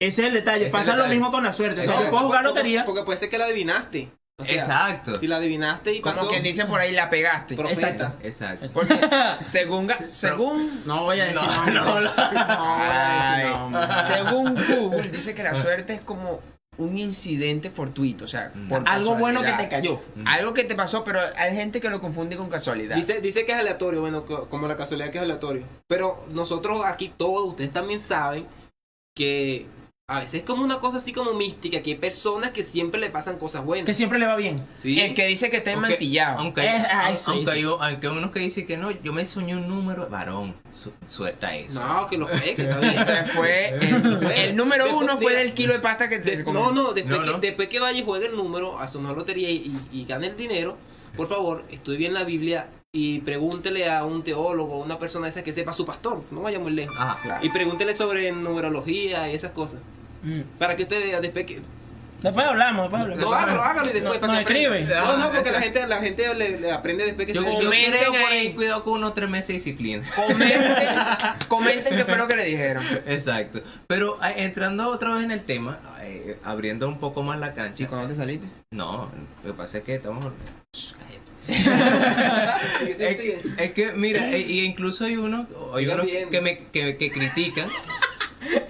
Ese 0.00 0.22
es 0.22 0.28
el 0.28 0.34
detalle. 0.34 0.66
Ese 0.66 0.76
es 0.78 0.82
el 0.88 0.94
Pasa 0.94 0.96
lo 0.96 1.06
mismo 1.12 1.30
con 1.30 1.44
la 1.44 1.52
suerte. 1.52 1.80
O 1.80 1.84
sea, 1.84 1.94
No, 1.96 2.04
yo 2.04 2.10
puedo 2.10 2.22
jugar 2.24 2.42
Porque- 2.44 2.58
lotería. 2.60 2.84
Porque 2.84 3.02
puede 3.02 3.18
ser 3.18 3.28
que 3.30 3.38
la 3.38 3.44
adivinaste. 3.44 4.10
O 4.38 4.42
sea, 4.44 4.54
Exacto. 4.54 5.18
Si 5.18 5.26
la 5.26 5.36
adivinaste 5.36 5.92
y 5.92 6.00
Como 6.00 6.14
pasó. 6.14 6.28
quien 6.28 6.42
dice 6.42 6.64
por 6.64 6.80
ahí, 6.80 6.92
la 6.92 7.10
pegaste. 7.10 7.56
Profeta. 7.56 8.14
Exacto. 8.22 8.26
Exacto. 8.26 8.66
Porque 8.72 8.94
según, 9.46 9.86
ga- 9.86 10.06
según, 10.06 10.82
No 10.86 11.04
voy 11.04 11.20
a 11.20 11.24
decir 11.26 11.42
No, 11.42 11.66
no, 11.66 11.72
no. 11.72 12.00
No 12.00 12.74
voy 12.74 12.86
a 13.74 14.02
decir 14.06 14.16
según 14.16 14.54
Google, 14.80 15.08
dice 15.12 15.34
que 15.34 15.42
la 15.42 15.54
suerte 15.54 15.92
es 15.92 16.00
como 16.00 16.40
un 16.80 16.98
incidente 16.98 17.70
fortuito. 17.70 18.24
O 18.24 18.28
sea, 18.28 18.50
Mm. 18.54 18.68
por 18.68 18.82
Algo 18.88 19.16
bueno 19.16 19.42
que 19.42 19.52
te 19.52 19.68
cayó. 19.68 20.00
Algo 20.26 20.54
que 20.54 20.64
te 20.64 20.74
pasó, 20.74 21.04
pero 21.04 21.20
hay 21.36 21.54
gente 21.54 21.80
que 21.80 21.88
lo 21.90 22.00
confunde 22.00 22.36
con 22.36 22.48
casualidad. 22.48 22.96
Dice, 22.96 23.20
dice 23.20 23.44
que 23.46 23.52
es 23.52 23.58
aleatorio, 23.58 24.00
bueno, 24.00 24.24
co- 24.24 24.48
como 24.48 24.66
la 24.68 24.76
casualidad 24.76 25.10
que 25.10 25.18
es 25.18 25.24
aleatorio. 25.24 25.62
Pero 25.88 26.24
nosotros 26.32 26.82
aquí 26.84 27.12
todos, 27.16 27.50
ustedes 27.50 27.72
también 27.72 28.00
saben 28.00 28.46
que 29.16 29.66
a 30.10 30.18
veces 30.20 30.40
es 30.40 30.42
como 30.44 30.64
una 30.64 30.80
cosa 30.80 30.98
así 30.98 31.12
como 31.12 31.34
mística, 31.34 31.82
que 31.82 31.90
hay 31.92 31.96
personas 31.96 32.50
que 32.50 32.64
siempre 32.64 33.00
le 33.00 33.10
pasan 33.10 33.38
cosas 33.38 33.60
Que 33.60 33.66
buenas. 33.66 33.96
siempre 33.96 34.18
le 34.18 34.26
va 34.26 34.34
bien. 34.36 34.66
Sí. 34.76 35.00
El 35.00 35.14
que 35.14 35.26
dice 35.26 35.50
que 35.50 35.58
está 35.58 35.72
Aunque- 35.74 35.90
mantillado. 35.90 36.38
Aunque, 36.40 36.60
hay, 36.62 36.80
Es- 36.80 36.86
ah, 36.90 37.02
aunque, 37.06 37.18
sí. 37.18 37.50
hay, 37.58 37.62
aunque 37.62 38.06
hay 38.08 38.16
unos 38.16 38.30
que 38.32 38.40
dicen 38.40 38.66
que 38.66 38.76
no, 38.76 38.90
yo 38.90 39.12
me 39.12 39.24
soñé 39.24 39.54
un 39.56 39.68
número, 39.68 40.08
varón, 40.08 40.54
su, 40.72 40.92
suelta 41.06 41.54
eso. 41.54 41.80
No, 41.86 42.06
que 42.08 42.18
lo 42.18 42.26
que 42.26 42.34
está 42.56 42.78
bien. 42.78 42.94
Ese 42.94 43.24
fue 43.26 43.68
el, 43.68 44.30
el 44.32 44.56
número 44.56 44.84
Después- 44.86 45.02
uno 45.04 45.16
fue 45.18 45.34
del 45.34 45.54
kilo 45.54 45.72
de 45.72 45.78
pasta 45.80 46.08
que 46.08 46.18
De- 46.18 46.38
se 46.38 46.44
comió. 46.44 46.60
no, 46.60 46.72
no 46.72 46.92
después, 46.92 47.20
No, 47.24 47.40
que, 47.40 47.46
después 47.46 47.68
que 47.68 47.78
vaya 47.80 47.98
y 47.98 48.02
juegue 48.04 48.26
el 48.26 48.36
número 48.36 48.78
a 48.80 48.88
su 48.88 49.00
lotería 49.00 49.48
y, 49.50 49.72
y, 49.92 50.00
y 50.00 50.04
gane 50.06 50.26
el 50.26 50.36
dinero, 50.36 50.76
por 51.16 51.28
favor, 51.28 51.64
estudie 51.70 51.98
bien 51.98 52.14
la 52.14 52.24
Biblia 52.24 52.68
y 52.92 53.20
pregúntele 53.20 53.88
a 53.88 54.04
un 54.04 54.24
teólogo, 54.24 54.78
una 54.78 54.98
persona 54.98 55.28
esa 55.28 55.44
que 55.44 55.52
sepa 55.52 55.72
su 55.72 55.84
pastor, 55.86 56.24
no 56.32 56.42
vaya 56.42 56.58
muy 56.58 56.72
lejos. 56.72 56.96
Ajá. 56.98 57.16
Claro. 57.22 57.46
Y 57.46 57.48
pregúntele 57.50 57.94
sobre 57.94 58.32
numerología 58.32 59.30
y 59.30 59.34
esas 59.36 59.52
cosas. 59.52 59.78
Mm. 60.22 60.40
Para 60.58 60.76
que 60.76 60.82
usted 60.84 61.02
vea 61.02 61.20
después 61.20 61.46
que... 61.46 61.60
Después 62.22 62.46
hablamos, 62.46 62.82
después 62.82 63.00
hablamos. 63.02 63.24
No, 63.24 63.32
hágalo, 63.32 63.62
hágalo 63.62 63.88
y 63.88 63.92
después 63.94 64.20
No, 64.20 64.26
para 64.26 64.40
no 64.40 64.46
que. 64.46 64.84
No, 64.86 65.16
no, 65.16 65.32
porque 65.32 65.50
la 65.52 65.62
gente, 65.62 65.86
la 65.86 65.96
gente 66.02 66.34
le, 66.34 66.60
le 66.60 66.70
aprende 66.70 67.04
después 67.06 67.26
que 67.26 67.32
Yo, 67.32 67.40
se... 67.40 67.50
yo 67.50 67.56
Comenten 67.56 67.92
creo 67.98 68.12
por 68.12 68.30
ahí. 68.30 68.52
cuidado 68.52 68.84
con 68.84 68.92
unos 68.98 69.14
tres 69.14 69.30
meses 69.30 69.48
de 69.48 69.54
disciplina. 69.54 70.06
Comenten, 70.14 70.60
comenten 71.48 71.96
qué 71.96 72.04
fue 72.04 72.16
lo 72.18 72.28
que 72.28 72.36
le 72.36 72.44
dijeron. 72.44 72.84
Exacto. 73.06 73.62
Pero 73.86 74.22
eh, 74.22 74.34
entrando 74.36 74.88
otra 74.88 75.14
vez 75.14 75.24
en 75.24 75.30
el 75.30 75.44
tema, 75.44 75.80
eh, 76.02 76.36
abriendo 76.44 76.86
un 76.88 76.98
poco 76.98 77.22
más 77.22 77.38
la 77.40 77.54
cancha. 77.54 77.84
¿Y 77.84 77.86
cuándo 77.86 78.08
te 78.08 78.16
saliste? 78.16 78.46
No, 78.70 79.10
lo 79.42 79.52
que 79.52 79.56
pasa 79.56 79.78
es 79.78 79.84
que 79.84 79.94
estamos. 79.94 80.22
Shh, 80.74 80.92
cállate. 80.92 81.20
Es, 83.00 83.16
que, 83.16 83.40
es 83.58 83.72
que, 83.72 83.92
mira, 83.92 84.28
e- 84.30 84.40
y 84.40 84.60
incluso 84.66 85.06
hay 85.06 85.16
unos, 85.16 85.46
hay 85.74 85.86
viendo. 85.86 86.30
que, 86.30 86.40
me, 86.42 86.58
que, 86.66 86.96
que 86.98 87.10
critican. 87.10 87.68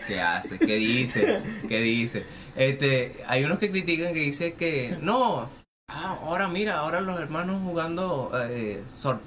¿Qué 0.06 0.20
hace? 0.20 0.58
¿Qué 0.58 0.76
dice? 0.76 1.42
¿Qué 1.68 1.78
dice? 1.80 2.24
Este, 2.56 3.16
hay 3.26 3.44
unos 3.44 3.58
que 3.58 3.70
critican 3.70 4.12
que 4.12 4.20
dicen 4.20 4.56
que 4.56 4.98
no, 5.00 5.48
ah, 5.88 6.18
ahora 6.22 6.48
mira, 6.48 6.78
ahora 6.78 7.00
los 7.00 7.20
hermanos 7.20 7.62
jugando 7.64 8.30
eh, 8.34 8.82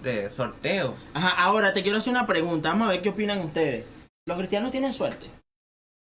eh, 0.05 0.29
sorteo. 0.29 0.95
Ajá, 1.13 1.29
ahora 1.29 1.73
te 1.73 1.81
quiero 1.81 1.97
hacer 1.97 2.11
una 2.11 2.27
pregunta, 2.27 2.69
vamos 2.69 2.87
a 2.87 2.91
ver 2.91 3.01
qué 3.01 3.09
opinan 3.09 3.39
ustedes. 3.39 3.85
¿Los 4.27 4.37
cristianos 4.37 4.71
tienen 4.71 4.93
suerte? 4.93 5.27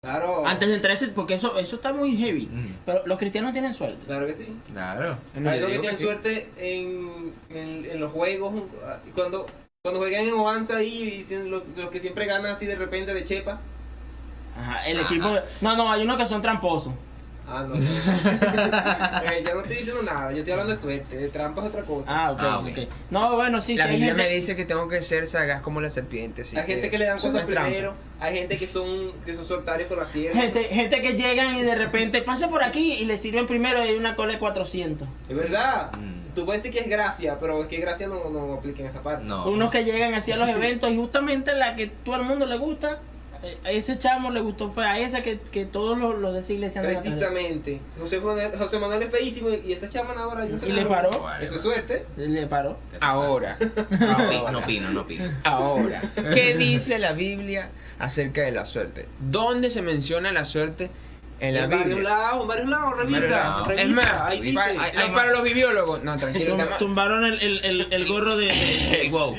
Claro. 0.04 0.46
Antes 0.46 0.68
de 0.68 0.76
entrar 0.76 0.92
ese, 0.94 1.08
porque 1.10 1.36
eso, 1.36 1.58
eso 1.58 1.78
está 1.78 1.94
muy 1.94 2.18
heavy. 2.18 2.48
Mm. 2.48 2.78
Pero 2.86 3.04
los 3.06 3.18
cristianos 3.18 3.54
tienen 3.54 3.74
suerte. 3.74 4.06
Claro 4.06 4.28
que 4.28 4.34
sí. 4.34 4.48
Claro. 4.68 5.18
Bueno, 5.34 5.50
Hay 5.50 5.62
que 5.62 5.80
tienen 5.80 5.96
sí. 5.96 6.04
suerte 6.04 6.50
en, 6.58 7.34
en, 7.50 7.86
en 7.86 8.00
los 8.02 8.12
juegos. 8.12 8.54
Cuando, 9.16 9.46
cuando 9.82 10.02
juegan 10.02 10.26
en 10.26 10.34
Ovanza 10.34 10.76
ahí, 10.76 11.04
y 11.04 11.12
dicen 11.18 11.50
los, 11.50 11.64
los 11.78 11.90
que 11.90 12.02
siempre 12.02 12.26
ganan 12.26 12.52
así 12.52 12.66
de 12.66 12.76
repente 12.76 13.14
de 13.14 13.24
chepa. 13.24 13.62
Ajá, 14.58 14.86
el 14.88 15.00
Ajá. 15.00 15.08
equipo. 15.14 15.30
No, 15.62 15.76
no, 15.76 15.92
hay 15.92 16.04
unos 16.04 16.18
que 16.18 16.26
son 16.26 16.42
tramposos. 16.42 16.94
Ah, 17.46 17.66
no. 17.68 17.76
Eh, 17.76 19.44
yo 19.46 19.54
no 19.54 19.62
estoy 19.62 19.76
diciendo 19.78 20.02
nada, 20.04 20.32
yo 20.32 20.38
estoy 20.38 20.52
hablando 20.54 20.74
de 20.74 20.80
suerte. 20.80 21.18
De 21.18 21.28
trampa 21.30 21.62
es 21.62 21.68
otra 21.68 21.82
cosa. 21.84 22.10
Ah, 22.28 22.32
ok, 22.32 22.40
Ah, 22.42 22.60
ok. 22.60 22.68
ok. 22.72 22.78
No, 23.10 23.36
bueno, 23.36 23.60
sí, 23.60 23.76
La 23.76 23.84
sí 23.86 23.90
Biblia 23.92 24.08
gente- 24.16 24.24
me 24.24 24.30
dice 24.34 24.56
que 24.56 24.64
tengo 24.66 24.88
que 24.88 25.02
ser 25.02 25.28
sagaz 25.28 25.62
como 25.62 25.82
la 25.82 25.90
serpiente. 25.90 26.44
así 26.44 26.58
hay 26.58 26.66
gente 26.66 26.90
que 26.90 26.98
le 26.98 27.06
dan 27.06 27.18
cosas 27.18 27.46
trampa. 27.46 27.64
primero. 27.68 27.96
Hay 28.22 28.38
gente 28.38 28.58
que 28.58 28.66
son, 28.68 29.12
que 29.26 29.36
son 29.36 29.46
soltarios 29.46 29.90
con 29.90 30.00
la 30.00 30.06
sierra. 30.06 30.40
Gente, 30.40 30.64
gente 30.66 31.02
que 31.02 31.14
llegan 31.14 31.58
y 31.58 31.64
de 31.64 31.76
repente 31.76 32.22
pase 32.22 32.48
por 32.48 32.64
aquí 32.64 32.94
y 32.94 33.04
le 33.06 33.18
sirven 33.18 33.46
primero 33.46 33.84
y 33.84 33.90
hay 33.90 33.96
una 33.96 34.16
cola 34.16 34.34
de 34.34 34.40
400. 34.40 35.08
Es 35.28 35.38
verdad. 35.38 35.92
Mm. 35.98 36.34
Tú 36.36 36.46
puedes 36.46 36.64
decir 36.64 36.76
que 36.76 36.84
es 36.86 36.90
gracia, 36.90 37.38
pero 37.40 37.62
es 37.62 37.68
que 37.68 37.78
gracia 37.78 38.08
no, 38.08 38.30
no 38.30 38.54
aplica 38.54 38.80
en 38.82 38.88
esa 38.88 39.04
parte. 39.04 39.26
No. 39.26 39.46
Unos 39.50 39.70
que 39.70 39.84
llegan 39.84 40.14
así 40.14 40.32
a 40.32 40.38
los 40.38 40.48
eventos 40.48 40.90
y 40.92 40.96
justamente 40.96 41.54
la 41.54 41.76
que 41.76 41.88
todo 41.88 42.16
el 42.16 42.24
mundo 42.24 42.46
le 42.46 42.58
gusta, 42.58 43.00
a 43.66 43.72
ese 43.72 43.98
chamo 43.98 44.32
le 44.32 44.40
gustó 44.40 44.70
fue 44.70 44.86
a 44.86 45.00
esa 45.00 45.22
que, 45.22 45.40
que 45.40 45.66
todos 45.66 45.98
los, 45.98 46.18
los 46.20 46.34
de 46.34 46.40
esa 46.40 46.54
iglesia 46.54 46.82
Precisamente. 46.82 47.82
José 48.00 48.20
Manuel, 48.20 48.52
José 48.58 48.80
Manuel 48.80 49.04
es 49.04 49.10
feísimo 49.10 49.50
y 49.50 49.74
esa 49.74 49.90
chama 49.90 50.14
ahora 50.14 50.46
Y 50.46 50.72
le 50.72 50.86
paró. 50.86 51.10
Eso 51.42 51.56
es 51.58 51.62
suerte. 51.62 52.06
Le 52.18 52.48
paró. 52.48 52.78
Ahora, 53.02 53.58
No 53.60 53.70
opino, 54.26 54.52
no 54.52 54.60
opino, 54.60 54.92
no 54.92 55.02
opino. 55.02 55.26
ahora, 55.44 56.02
¿qué 56.34 56.56
dice 56.58 57.00
la 57.00 57.14
Biblia 57.14 57.70
acerca 58.00 58.42
de 58.42 58.52
la 58.52 58.66
suerte? 58.66 59.08
¿Dónde 59.20 59.70
se 59.70 59.82
menciona 59.82 60.32
la 60.32 60.46
suerte 60.46 60.90
en 61.40 61.56
la 61.56 61.64
en 61.66 61.70
varios 61.70 61.88
Biblia? 61.88 62.10
lados, 62.10 62.42
en 62.44 62.48
varios 62.48 62.70
lados, 62.70 62.98
revisa. 62.98 63.20
Varios 63.20 63.32
lados. 63.32 63.68
revisa, 63.68 63.84
Es 63.84 63.90
más, 63.94 64.22
ahí 64.22 64.42
dice. 64.42 64.60
hay, 64.60 64.78
hay 64.96 65.12
para 65.12 65.32
los 65.32 65.44
bibliólogos. 65.44 66.04
No, 66.04 66.18
tranquilo. 66.18 66.56
Tum- 66.58 66.78
tumbaron 66.80 67.26
el, 67.26 67.40
el, 67.42 67.66
el, 67.66 67.94
el 67.94 68.08
gorro 68.08 68.38
de, 68.38 68.46
de- 68.48 69.08
wow. 69.12 69.36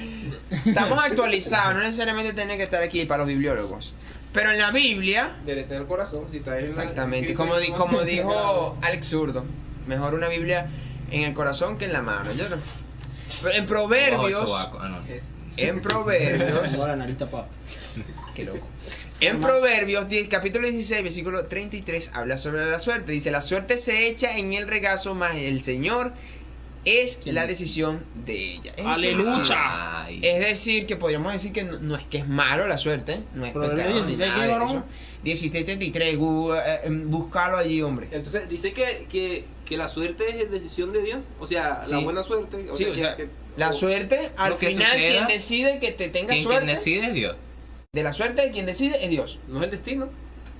Estamos 0.51 0.99
actualizados, 0.99 1.75
no 1.75 1.81
necesariamente 1.81 2.33
tiene 2.35 2.57
que 2.57 2.65
estar 2.65 2.83
aquí 2.83 3.05
para 3.07 3.19
los 3.19 3.29
bibliólogos. 3.29 3.95
Pero 4.33 4.51
en 4.51 4.59
la 4.59 4.71
Biblia, 4.73 5.37
Debe 5.47 5.63
tener 5.65 5.83
el 5.83 5.87
corazón, 5.89 6.29
si 6.31 6.39
está 6.39 6.59
exactamente, 6.59 7.35
como, 7.35 7.57
di- 7.59 7.71
como 7.73 8.03
dijo 8.03 8.77
Alex 8.83 9.07
Zurdo, 9.09 9.45
mejor 9.87 10.15
una 10.15 10.29
Biblia 10.29 10.69
en 11.11 11.23
el 11.23 11.35
corazón 11.35 11.79
que 11.79 11.85
en 11.85 11.93
la 11.93 12.03
mano. 12.03 12.33
Yo 12.33 12.49
no- 12.49 12.57
Pero 13.43 13.55
en 13.55 13.67
Proverbios. 13.67 14.51
Ah, 14.81 14.89
no. 14.89 14.99
En 15.57 15.81
Proverbios, 15.83 16.73
qué 18.35 18.45
loco. 18.45 18.67
En 19.21 19.41
Proverbios, 19.41 20.09
10, 20.09 20.29
capítulo 20.29 20.67
16, 20.67 21.03
versículo 21.05 21.47
33, 21.47 22.11
habla 22.15 22.37
sobre 22.39 22.65
la 22.67 22.79
suerte. 22.81 23.13
Dice, 23.13 23.31
la 23.31 23.41
suerte 23.41 23.77
se 23.77 24.09
echa 24.09 24.37
en 24.37 24.53
el 24.53 24.67
regazo, 24.67 25.15
más 25.15 25.37
el 25.37 25.61
Señor 25.63 26.13
es 26.85 27.17
¿Quién 27.23 27.35
la 27.35 27.47
decisión 27.47 28.05
de 28.27 28.55
ella. 28.55 28.73
Es 28.77 28.85
Aleluya. 28.87 30.07
Es 30.23 30.41
decir, 30.41 30.87
que 30.87 30.97
podríamos 30.97 31.33
decir 31.33 31.53
que 31.53 31.65
no, 31.65 31.79
no 31.79 31.97
es 31.97 32.07
que 32.07 32.19
es 32.19 32.29
malo 32.29 32.67
la 32.67 32.79
suerte, 32.79 33.21
no 33.35 33.45
es 33.47 33.53
Proverbios 33.53 33.87
pecado 33.87 34.01
ni 34.01 34.07
16, 34.17 34.19
nada 34.29 34.41
¿qué, 34.41 34.47
de 34.47 34.53
varón? 34.53 34.69
eso. 34.77 34.85
1633, 35.23 36.19
gu- 36.19 36.55
eh, 36.57 36.81
eh, 36.85 36.91
búscalo 37.07 37.57
allí, 37.57 37.81
hombre. 37.83 38.09
Entonces, 38.11 38.49
dice 38.49 38.73
que, 38.73 39.07
que, 39.11 39.45
que 39.65 39.77
la 39.77 39.89
suerte 39.89 40.25
es 40.43 40.51
decisión 40.51 40.93
de 40.93 41.03
Dios. 41.03 41.19
O 41.41 41.47
sea, 41.47 41.81
Sí. 41.81 41.93
la 41.93 41.99
buena 42.01 42.23
suerte. 42.23 42.69
O 42.71 42.77
Sí, 42.77 42.85
sea, 42.85 42.93
o 42.93 42.95
que- 42.97 43.01
sea, 43.03 43.17
que- 43.17 43.29
la 43.57 43.71
o- 43.71 43.73
suerte, 43.73 44.31
al 44.37 44.55
final, 44.55 44.75
suceda, 44.93 44.97
quien 44.97 45.27
decide 45.29 45.79
que 45.81 45.93
te 45.93 46.09
tenga 46.09 46.33
Quien, 46.35 46.45
suerte, 46.45 46.65
quien 46.67 46.77
decide 46.77 47.07
es 47.07 47.15
Dios. 47.15 47.37
de 47.93 48.03
la 48.03 48.13
suerte, 48.13 48.51
quien 48.53 48.67
decide 48.67 49.03
es 49.05 49.11
Dios. 49.11 49.39
No 49.49 49.59
es 49.59 49.65
el 49.65 49.71
destino. 49.71 50.09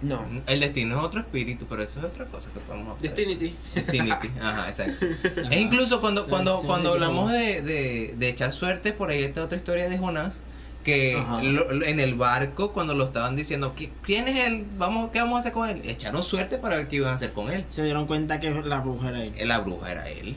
No. 0.05 0.25
El 0.47 0.61
destino 0.61 0.99
es 0.99 1.03
otro 1.05 1.21
espíritu, 1.21 1.67
pero 1.69 1.83
eso 1.83 1.99
es 2.01 2.05
otra 2.07 2.27
cosa 2.27 2.51
que 2.53 2.61
podemos 2.61 2.89
hablar. 2.97 3.03
Destinity. 3.03 3.55
Destinity, 3.75 4.29
ajá, 4.41 4.67
exacto. 4.69 5.07
Es 5.51 5.57
incluso 5.61 6.01
cuando, 6.01 6.27
cuando, 6.27 6.61
cuando 6.63 6.93
hablamos 6.93 7.33
de, 7.33 7.63
de, 7.63 8.15
de 8.17 8.29
echar 8.29 8.53
suerte, 8.53 8.93
por 8.93 9.11
ahí 9.11 9.23
está 9.23 9.43
otra 9.43 9.57
historia 9.57 9.89
de 9.89 9.97
Jonás, 9.99 10.43
que 10.85 11.17
Ajá. 11.17 11.43
lo- 11.43 11.83
en 11.83 11.99
el 11.99 12.15
barco, 12.15 12.73
cuando 12.75 12.95
lo 12.95 13.05
estaban 13.05 13.35
diciendo, 13.37 13.75
"¿Qui- 13.75 13.89
¿quién 14.03 14.29
es 14.29 14.37
él? 14.47 14.67
Vamos, 14.77 15.11
¿Qué 15.13 15.21
vamos 15.21 15.37
a 15.37 15.39
hacer 15.41 15.53
con 15.53 15.69
él? 15.71 15.81
Echaron 15.87 16.23
suerte 16.23 16.59
para 16.59 16.77
ver 16.77 16.89
qué 16.89 16.97
iban 16.97 17.13
a 17.13 17.15
hacer 17.15 17.33
con 17.33 17.51
él. 17.51 17.65
Se 17.71 17.83
dieron 17.83 18.07
cuenta 18.07 18.39
que 18.39 18.51
la 18.51 18.81
bruja 18.81 19.09
era 19.09 19.25
él. 19.25 19.33
La 19.49 19.61
bruja 19.61 19.91
era 19.93 20.09
él. 20.11 20.37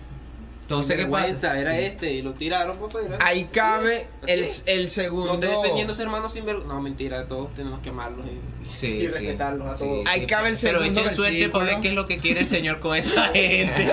Entonces, 0.67 0.97
¿qué 0.97 1.05
pasa? 1.05 1.57
Era 1.57 1.71
Sí. 1.71 1.77
este 1.83 2.11
y 2.11 2.21
lo 2.21 2.33
tiraron 2.33 2.77
por 2.77 2.91
fuera. 2.91 3.17
Ahí 3.21 3.45
cabe 3.45 4.07
el, 4.27 4.45
el 4.65 4.81
No 4.81 4.87
segundo. 4.89 5.33
estoy 5.35 5.49
defendiendo 5.61 5.93
a 5.93 5.95
sus 5.95 6.03
hermanos 6.03 6.33
sin 6.33 6.43
vergüenza. 6.45 6.73
No, 6.73 6.81
mentira, 6.81 7.25
todos 7.25 7.53
tenemos 7.53 7.79
que 7.79 7.87
amarlos 7.87 8.25
y, 8.25 8.77
Sí, 8.77 8.87
y 8.87 8.99
sí. 9.03 9.07
respetarlos 9.07 9.65
a 9.69 9.77
Sí, 9.77 9.83
todos. 9.85 9.99
sí. 9.99 10.03
Ahí 10.07 10.25
cabe 10.25 10.49
el 10.49 10.57
Pero 10.61 10.79
segundo 10.81 10.99
echen 11.01 11.15
suerte 11.15 11.49
para 11.49 11.65
ver 11.65 11.79
qué 11.81 11.87
es 11.87 11.93
lo 11.93 12.05
que 12.05 12.17
quiere 12.17 12.41
el 12.41 12.45
Señor 12.45 12.81
con 12.81 12.97
esa 12.97 13.23
gente. 13.33 13.89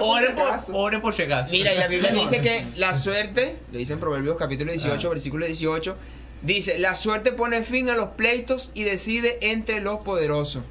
Oren 0.00 0.34
por 0.34 0.72
por 0.72 1.02
por, 1.02 1.14
si 1.14 1.22
acaso. 1.22 1.52
Mira, 1.52 1.74
y 1.74 1.78
la 1.78 1.88
Biblia 1.88 2.12
dice 2.12 2.40
que 2.40 2.64
la 2.76 2.94
suerte, 2.94 3.56
lo 3.70 3.78
dice 3.78 3.92
en 3.92 4.00
Proverbios 4.00 4.36
capítulo 4.38 4.72
18, 4.72 5.06
Ah. 5.06 5.10
versículo 5.10 5.44
18, 5.46 5.96
dice, 6.42 6.78
la 6.78 6.94
suerte 6.94 7.32
pone 7.32 7.62
fin 7.62 7.90
a 7.90 7.94
los 7.94 8.10
pleitos 8.10 8.70
y 8.74 8.84
decide 8.84 9.38
entre 9.42 9.80
los 9.80 9.98
poderosos. 10.00 10.62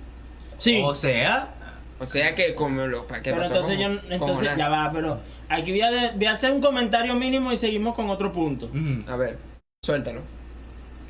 Sí. 0.57 0.81
O 0.83 0.95
sea, 0.95 1.53
O 1.99 2.05
sea 2.05 2.35
que 2.35 2.53
como 2.55 2.85
lo 2.85 3.07
¿qué 3.07 3.15
pero 3.23 3.37
pasó 3.37 3.53
entonces 3.55 3.79
yo, 3.79 3.87
entonces 4.13 4.55
ya 4.57 4.69
va, 4.69 4.91
pero 4.91 5.19
aquí 5.49 5.71
voy 5.71 5.81
a, 5.81 5.89
de- 5.89 6.11
voy 6.11 6.25
a 6.27 6.31
hacer 6.31 6.51
un 6.51 6.61
comentario 6.61 7.15
mínimo 7.15 7.51
y 7.51 7.57
seguimos 7.57 7.95
con 7.95 8.09
otro 8.09 8.31
punto. 8.31 8.69
mm, 8.71 9.05
A 9.09 9.15
ver, 9.15 9.37
suéltalo. 9.83 10.21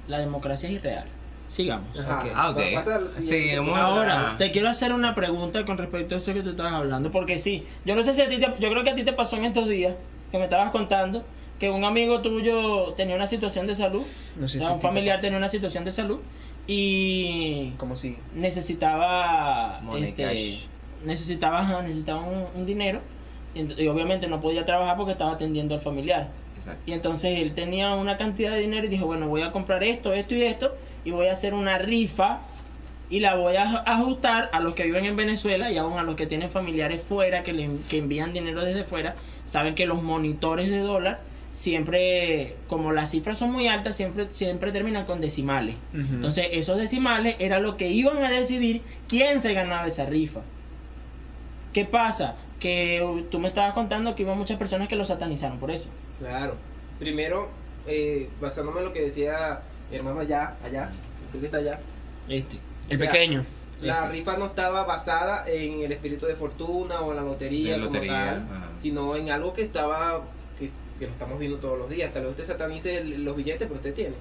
La 0.08 0.20
democracia 0.20 0.70
es 0.70 0.76
irreal. 0.76 1.06
Sigamos. 1.48 1.98
Ajá. 2.00 2.24
Ah, 2.36 2.50
ok. 2.52 2.58
Va 2.58 2.68
a 2.68 2.74
pasar 2.76 3.02
al 3.02 3.08
siguiente 3.08 3.50
Sí, 3.52 3.56
punto. 3.58 3.72
vamos 3.72 3.98
Ahora, 4.00 4.32
Ah. 4.32 4.38
te 4.38 4.52
quiero 4.52 4.70
hacer 4.70 4.92
una 4.94 5.16
pregunta 5.16 5.66
con 5.66 5.78
respecto 5.78 6.16
a 6.16 6.18
eso 6.20 6.34
que 6.34 6.42
tú 6.42 6.50
estabas 6.52 6.74
hablando, 6.74 7.12
porque 7.12 7.38
sí, 7.38 7.66
yo 7.86 7.96
no 7.96 8.04
sé 8.04 8.14
si 8.14 8.22
a 8.22 8.30
ti 8.30 8.38
te, 8.38 8.48
yo 8.60 8.70
creo 8.70 8.84
que 8.84 8.90
a 8.92 8.96
ti 8.96 9.04
te 9.04 9.14
pasó 9.14 9.36
en 9.38 9.46
estos 9.46 9.68
días 9.70 9.96
que 10.32 10.38
me 10.38 10.44
estabas 10.46 10.72
contando 10.72 11.26
que 11.60 11.70
un 11.70 11.84
amigo 11.86 12.22
tuyo 12.22 12.94
tenía 12.94 13.16
una 13.16 13.28
situación 13.28 13.66
de 13.68 13.76
salud, 13.76 14.04
No 14.36 14.48
sé 14.48 14.60
si 14.60 14.66
un 14.72 14.80
familiar 14.82 15.20
tenía 15.20 15.38
una 15.38 15.50
situación 15.50 15.84
de 15.86 15.92
salud 15.92 16.20
y 16.68 17.72
¿Cómo 17.78 17.96
sigue? 17.96 18.20
necesitaba 18.34 19.80
Money 19.82 20.10
este, 20.10 20.24
cash. 20.24 20.68
Necesitaba, 21.04 21.82
necesitaba 21.82 22.22
un, 22.24 22.48
un 22.56 22.66
dinero 22.66 23.02
y, 23.54 23.60
ent- 23.62 23.80
y 23.80 23.88
obviamente 23.88 24.28
no 24.28 24.40
podía 24.42 24.66
trabajar 24.66 24.98
porque 24.98 25.14
estaba 25.14 25.32
atendiendo 25.34 25.76
al 25.76 25.82
familiar. 25.82 26.30
exacto. 26.56 26.82
Y 26.86 26.94
entonces 26.94 27.40
él 27.40 27.54
tenía 27.54 27.94
una 27.96 28.18
cantidad 28.18 28.52
de 28.52 28.60
dinero 28.60 28.86
y 28.86 28.90
dijo, 28.90 29.06
bueno, 29.06 29.28
voy 29.28 29.42
a 29.42 29.52
comprar 29.52 29.84
esto, 29.84 30.14
esto 30.14 30.36
y 30.36 30.44
esto, 30.44 30.76
y 31.06 31.12
voy 31.12 31.28
a 31.28 31.32
hacer 31.34 31.54
una 31.54 31.78
rifa 31.78 32.42
y 33.10 33.22
la 33.22 33.36
voy 33.36 33.56
a 33.56 33.64
aj- 33.66 33.84
ajustar 33.86 34.50
a 34.52 34.60
los 34.60 34.74
que 34.74 34.84
viven 34.84 35.06
en 35.06 35.16
Venezuela 35.16 35.72
y 35.72 35.78
aún 35.78 35.98
a 35.98 36.04
los 36.04 36.16
que 36.16 36.26
tienen 36.28 36.50
familiares 36.50 37.02
fuera, 37.02 37.44
que, 37.44 37.54
le, 37.54 37.70
que 37.90 37.98
envían 38.00 38.34
dinero 38.34 38.66
desde 38.66 38.84
fuera, 38.84 39.16
saben 39.46 39.76
que 39.76 39.86
los 39.86 40.02
monitores 40.04 40.70
de 40.70 40.80
dólar 40.80 41.22
siempre, 41.54 42.56
como 42.68 42.92
las 42.92 43.12
cifras 43.12 43.38
son 43.38 43.52
muy 43.52 43.68
altas, 43.68 43.96
siempre, 43.96 44.28
siempre 44.30 44.72
terminan 44.72 45.06
con 45.06 45.22
decimales. 45.22 45.76
Entonces 46.16 46.48
esos 46.52 46.78
decimales 46.78 47.36
era 47.40 47.60
lo 47.60 47.78
que 47.78 47.90
iban 47.90 48.18
a 48.24 48.30
decidir 48.30 48.82
quién 49.08 49.42
se 49.42 49.54
ganaba 49.54 49.88
esa 49.88 50.06
rifa. 50.06 50.42
¿Qué 51.74 51.86
pasa? 51.86 52.36
Que 52.60 53.26
tú 53.30 53.40
me 53.40 53.50
estabas 53.50 53.74
contando 53.74 54.16
que 54.16 54.24
hubo 54.26 54.36
muchas 54.36 54.58
personas 54.58 54.88
que 54.88 54.96
lo 54.96 55.04
satanizaron 55.06 55.60
por 55.60 55.72
eso. 55.72 55.90
Claro. 56.20 56.56
Primero, 57.00 57.50
eh, 57.86 58.30
basándome 58.42 58.80
en 58.80 58.86
lo 58.86 58.94
que 58.94 59.02
decía 59.02 59.60
mi 59.92 59.98
hermano 59.98 60.20
allá, 60.22 60.56
allá, 60.64 60.90
creo 61.30 61.42
que 61.42 61.46
está 61.48 61.58
allá. 61.58 61.80
Este. 62.28 62.58
El 62.90 62.96
O 62.96 63.00
sea, 63.00 63.12
pequeño. 63.12 63.46
La 63.82 64.00
Este. 64.00 64.10
rifa 64.10 64.38
no 64.38 64.48
estaba 64.48 64.84
basada 64.86 65.44
en 65.48 65.82
el 65.84 65.92
espíritu 65.92 66.26
de 66.26 66.36
fortuna 66.36 67.02
o 67.02 67.12
en 67.12 67.18
la 67.18 67.22
lotería, 67.24 67.74
como 67.76 67.86
lotería, 67.86 68.44
tal, 68.50 68.72
sino 68.76 69.16
en 69.16 69.30
algo 69.30 69.54
que 69.54 69.62
estaba, 69.62 70.24
que, 70.58 70.72
que 70.98 71.06
lo 71.06 71.12
estamos 71.12 71.38
viendo 71.38 71.58
todos 71.60 71.78
los 71.78 71.88
días. 71.90 72.12
Tal 72.12 72.24
vez 72.24 72.32
usted 72.32 72.44
satanice 72.46 72.98
el- 72.98 73.24
los 73.24 73.36
billetes, 73.36 73.68
pero 73.68 73.76
usted 73.76 73.94
tiene. 73.94 74.16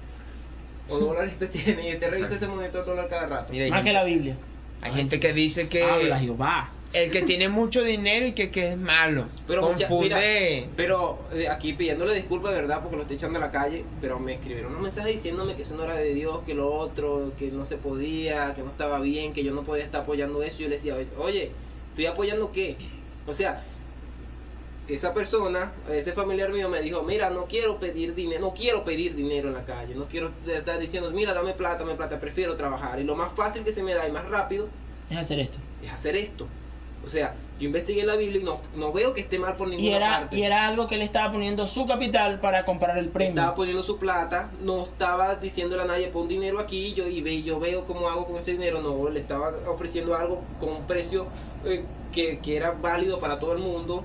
O 0.89 0.99
dólares 0.99 1.33
usted 1.33 1.49
tiene, 1.49 1.89
y 1.89 1.93
usted 1.95 2.11
revisa 2.11 2.35
ese 2.35 2.47
monitor 2.47 2.85
dólar 2.85 3.09
cada 3.09 3.25
rato. 3.25 3.51
Mira, 3.51 3.67
Más 3.69 3.83
que 3.83 3.93
la 3.93 4.03
Biblia. 4.03 4.37
hay 4.81 4.91
gente 4.93 5.19
que 5.19 5.33
dice 5.33 5.67
que 5.67 5.83
Habla 5.83 6.19
Jehová. 6.19 6.69
El 6.93 7.11
que 7.11 7.21
tiene 7.23 7.49
mucho 7.49 7.83
dinero 7.83 8.25
y 8.25 8.31
que, 8.31 8.49
que 8.49 8.69
es 8.71 8.77
malo. 8.77 9.27
Pero 9.45 9.61
mucha- 9.61 9.87
Confunde. 9.87 10.15
mira, 10.15 10.73
pero 10.75 11.27
eh, 11.33 11.47
aquí 11.49 11.73
pidiéndole 11.73 12.13
disculpas 12.15 12.53
de 12.53 12.61
verdad 12.61 12.81
porque 12.81 12.95
lo 12.95 13.01
estoy 13.03 13.17
echando 13.17 13.37
a 13.37 13.41
la 13.41 13.51
calle, 13.51 13.83
pero 14.01 14.19
me 14.19 14.33
escribieron 14.33 14.73
un 14.75 14.81
mensaje 14.81 15.11
diciéndome 15.11 15.55
que 15.55 15.61
eso 15.63 15.75
no 15.75 15.83
era 15.83 15.95
de 15.95 16.13
Dios, 16.13 16.39
que 16.45 16.53
lo 16.53 16.73
otro, 16.73 17.33
que 17.37 17.51
no 17.51 17.65
se 17.65 17.77
podía, 17.77 18.53
que 18.55 18.61
no 18.63 18.69
estaba 18.71 18.99
bien, 18.99 19.33
que 19.33 19.43
yo 19.43 19.53
no 19.53 19.63
podía 19.63 19.83
estar 19.83 20.01
apoyando 20.01 20.41
eso. 20.43 20.59
Yo 20.59 20.69
le 20.69 20.75
decía, 20.75 20.95
oye, 20.95 21.07
oye, 21.17 21.51
¿estoy 21.89 22.05
apoyando 22.05 22.51
qué? 22.51 22.77
O 23.25 23.33
sea, 23.33 23.63
esa 24.87 25.13
persona, 25.13 25.73
ese 25.89 26.13
familiar 26.13 26.49
mío 26.49 26.69
me 26.69 26.81
dijo, 26.81 27.03
mira, 27.03 27.29
no 27.29 27.45
quiero 27.47 27.77
pedir 27.77 28.15
dinero, 28.15 28.39
no 28.39 28.53
quiero 28.53 28.85
pedir 28.85 29.13
dinero 29.15 29.49
en 29.49 29.55
la 29.55 29.65
calle, 29.65 29.93
no 29.95 30.05
quiero 30.07 30.31
estar 30.47 30.79
diciendo, 30.79 31.11
mira, 31.11 31.33
dame 31.33 31.53
plata, 31.53 31.83
dame 31.83 31.95
plata, 31.95 32.17
prefiero 32.21 32.55
trabajar. 32.55 32.97
Y 32.99 33.03
lo 33.03 33.13
más 33.15 33.33
fácil 33.33 33.63
que 33.65 33.73
se 33.73 33.83
me 33.83 33.93
da 33.93 34.07
y 34.07 34.11
más 34.13 34.25
rápido 34.29 34.69
Es 35.09 35.17
hacer 35.17 35.39
esto. 35.39 35.59
es 35.83 35.91
hacer 35.91 36.15
esto. 36.15 36.47
O 37.07 37.09
sea, 37.09 37.35
yo 37.57 37.67
investigué 37.67 38.05
la 38.05 38.17
Biblia 38.17 38.41
y 38.41 38.43
no, 38.43 38.59
no 38.75 38.91
veo 38.91 39.13
que 39.13 39.21
esté 39.21 39.39
mal 39.39 39.55
por 39.55 39.69
ninguna 39.69 39.89
Y 39.89 39.93
era, 39.93 40.19
parte. 40.19 40.35
y 40.35 40.43
era 40.43 40.67
algo 40.67 40.87
que 40.87 40.95
él 40.95 41.01
estaba 41.01 41.31
poniendo 41.31 41.65
su 41.65 41.87
capital 41.87 42.39
para 42.41 42.65
comprar 42.65 42.97
el 42.97 43.07
premio. 43.07 43.29
Estaba 43.29 43.55
poniendo 43.55 43.81
su 43.81 43.97
plata, 43.97 44.51
no 44.61 44.83
estaba 44.83 45.35
diciéndole 45.35 45.83
a 45.83 45.85
nadie 45.85 46.09
pon 46.09 46.27
dinero 46.27 46.59
aquí 46.59 46.93
yo 46.93 47.07
y 47.07 47.21
ve, 47.21 47.43
yo 47.43 47.59
veo 47.59 47.85
cómo 47.85 48.09
hago 48.09 48.27
con 48.27 48.35
ese 48.37 48.51
dinero, 48.51 48.81
no, 48.81 49.09
le 49.09 49.21
estaba 49.21 49.53
ofreciendo 49.67 50.15
algo 50.15 50.43
con 50.59 50.69
un 50.69 50.83
precio 50.85 51.27
eh, 51.65 51.85
que, 52.11 52.39
que 52.39 52.57
era 52.57 52.71
válido 52.71 53.19
para 53.19 53.39
todo 53.39 53.53
el 53.53 53.59
mundo, 53.59 54.03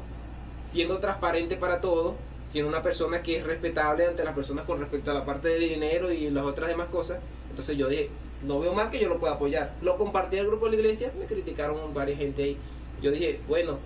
siendo 0.69 0.99
transparente 0.99 1.57
para 1.57 1.81
todo, 1.81 2.15
siendo 2.47 2.69
una 2.71 2.83
persona 2.83 3.23
que 3.23 3.39
es 3.39 3.45
respetable 3.45 4.07
ante 4.07 4.23
las 4.23 4.35
personas 4.35 4.65
con 4.65 4.79
respecto 4.79 5.11
a 5.11 5.15
la 5.15 5.25
parte 5.25 5.49
del 5.49 5.69
dinero 5.69 6.13
y 6.13 6.31
las 6.31 6.45
otras 6.45 6.69
demás 6.69 6.87
cosas. 6.87 7.19
Entonces 7.51 7.77
yo 7.77 7.89
dije, 7.89 8.11
no 8.43 8.61
veo 8.61 8.73
mal 8.73 8.91
que 8.91 9.01
yo 9.01 9.09
lo 9.09 9.19
pueda 9.19 9.35
apoyar. 9.35 9.73
Lo 9.83 9.97
compartí 9.99 10.39
al 10.39 10.47
grupo 10.47 10.67
de 10.67 10.77
la 10.77 10.83
iglesia, 10.83 11.13
me 11.19 11.27
criticaron 11.27 11.93
varias 11.93 12.19
gente 12.19 12.43
ahí. 12.43 12.57
Yo 13.03 13.11
dije, 13.11 13.41
bueno, 13.49 13.79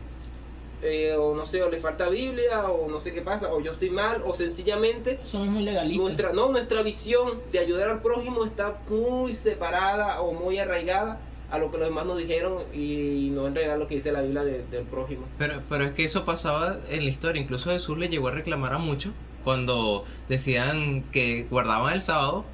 eh, 0.83 1.15
o 1.19 1.35
no 1.35 1.47
sé, 1.47 1.63
o 1.63 1.71
le 1.71 1.81
falta 1.81 2.09
Biblia, 2.09 2.67
o 2.69 2.89
no 2.91 3.01
sé 3.01 3.13
qué 3.15 3.23
pasa, 3.23 3.53
o 3.53 3.61
yo 3.61 3.73
estoy 3.73 3.91
mal, 3.91 4.23
o 4.25 4.35
sencillamente 4.35 5.19
Somos 5.25 5.49
muy 5.49 5.63
legalistas. 5.65 6.03
nuestra, 6.03 6.33
no, 6.33 6.51
nuestra 6.51 6.83
visión 6.83 7.41
de 7.51 7.59
ayudar 7.59 7.89
al 7.89 8.03
prójimo 8.03 8.45
está 8.45 8.79
muy 8.89 9.33
separada 9.33 10.21
o 10.21 10.33
muy 10.33 10.59
arraigada 10.59 11.19
a 11.51 11.59
lo 11.59 11.71
que 11.71 11.79
los 11.79 11.89
demás 11.89 12.05
nos 12.07 12.19
dijeron 12.19 12.65
y 12.75 13.31
no 13.33 13.47
en 13.47 13.55
realidad 13.55 13.79
lo 13.79 13.87
que 13.89 13.95
dice 13.95 14.13
la 14.13 14.21
Biblia 14.21 14.45
de- 14.45 14.65
del 14.71 14.85
prójimo. 14.85 15.27
Pero, 15.39 15.63
pero 15.69 15.85
es 15.85 15.93
que 15.93 16.05
eso 16.05 16.25
pasaba 16.25 16.77
en 16.91 17.05
la 17.05 17.11
historia. 17.11 17.41
Incluso 17.41 17.71
Jesús 17.71 17.97
le 17.97 18.09
llegó 18.09 18.29
a 18.29 18.33
reclamar 18.33 18.75
a 18.75 18.79
muchos 18.79 19.13
cuando 19.45 20.05
decían 20.29 21.05
que 21.13 21.47
guardaban 21.51 21.95
el 21.95 22.03
sábado. 22.03 22.45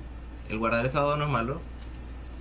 El 0.49 0.59
guardar 0.59 0.85
el 0.85 0.91
sábado 0.91 1.17
no 1.17 1.25
es 1.25 1.31
malo. 1.31 1.61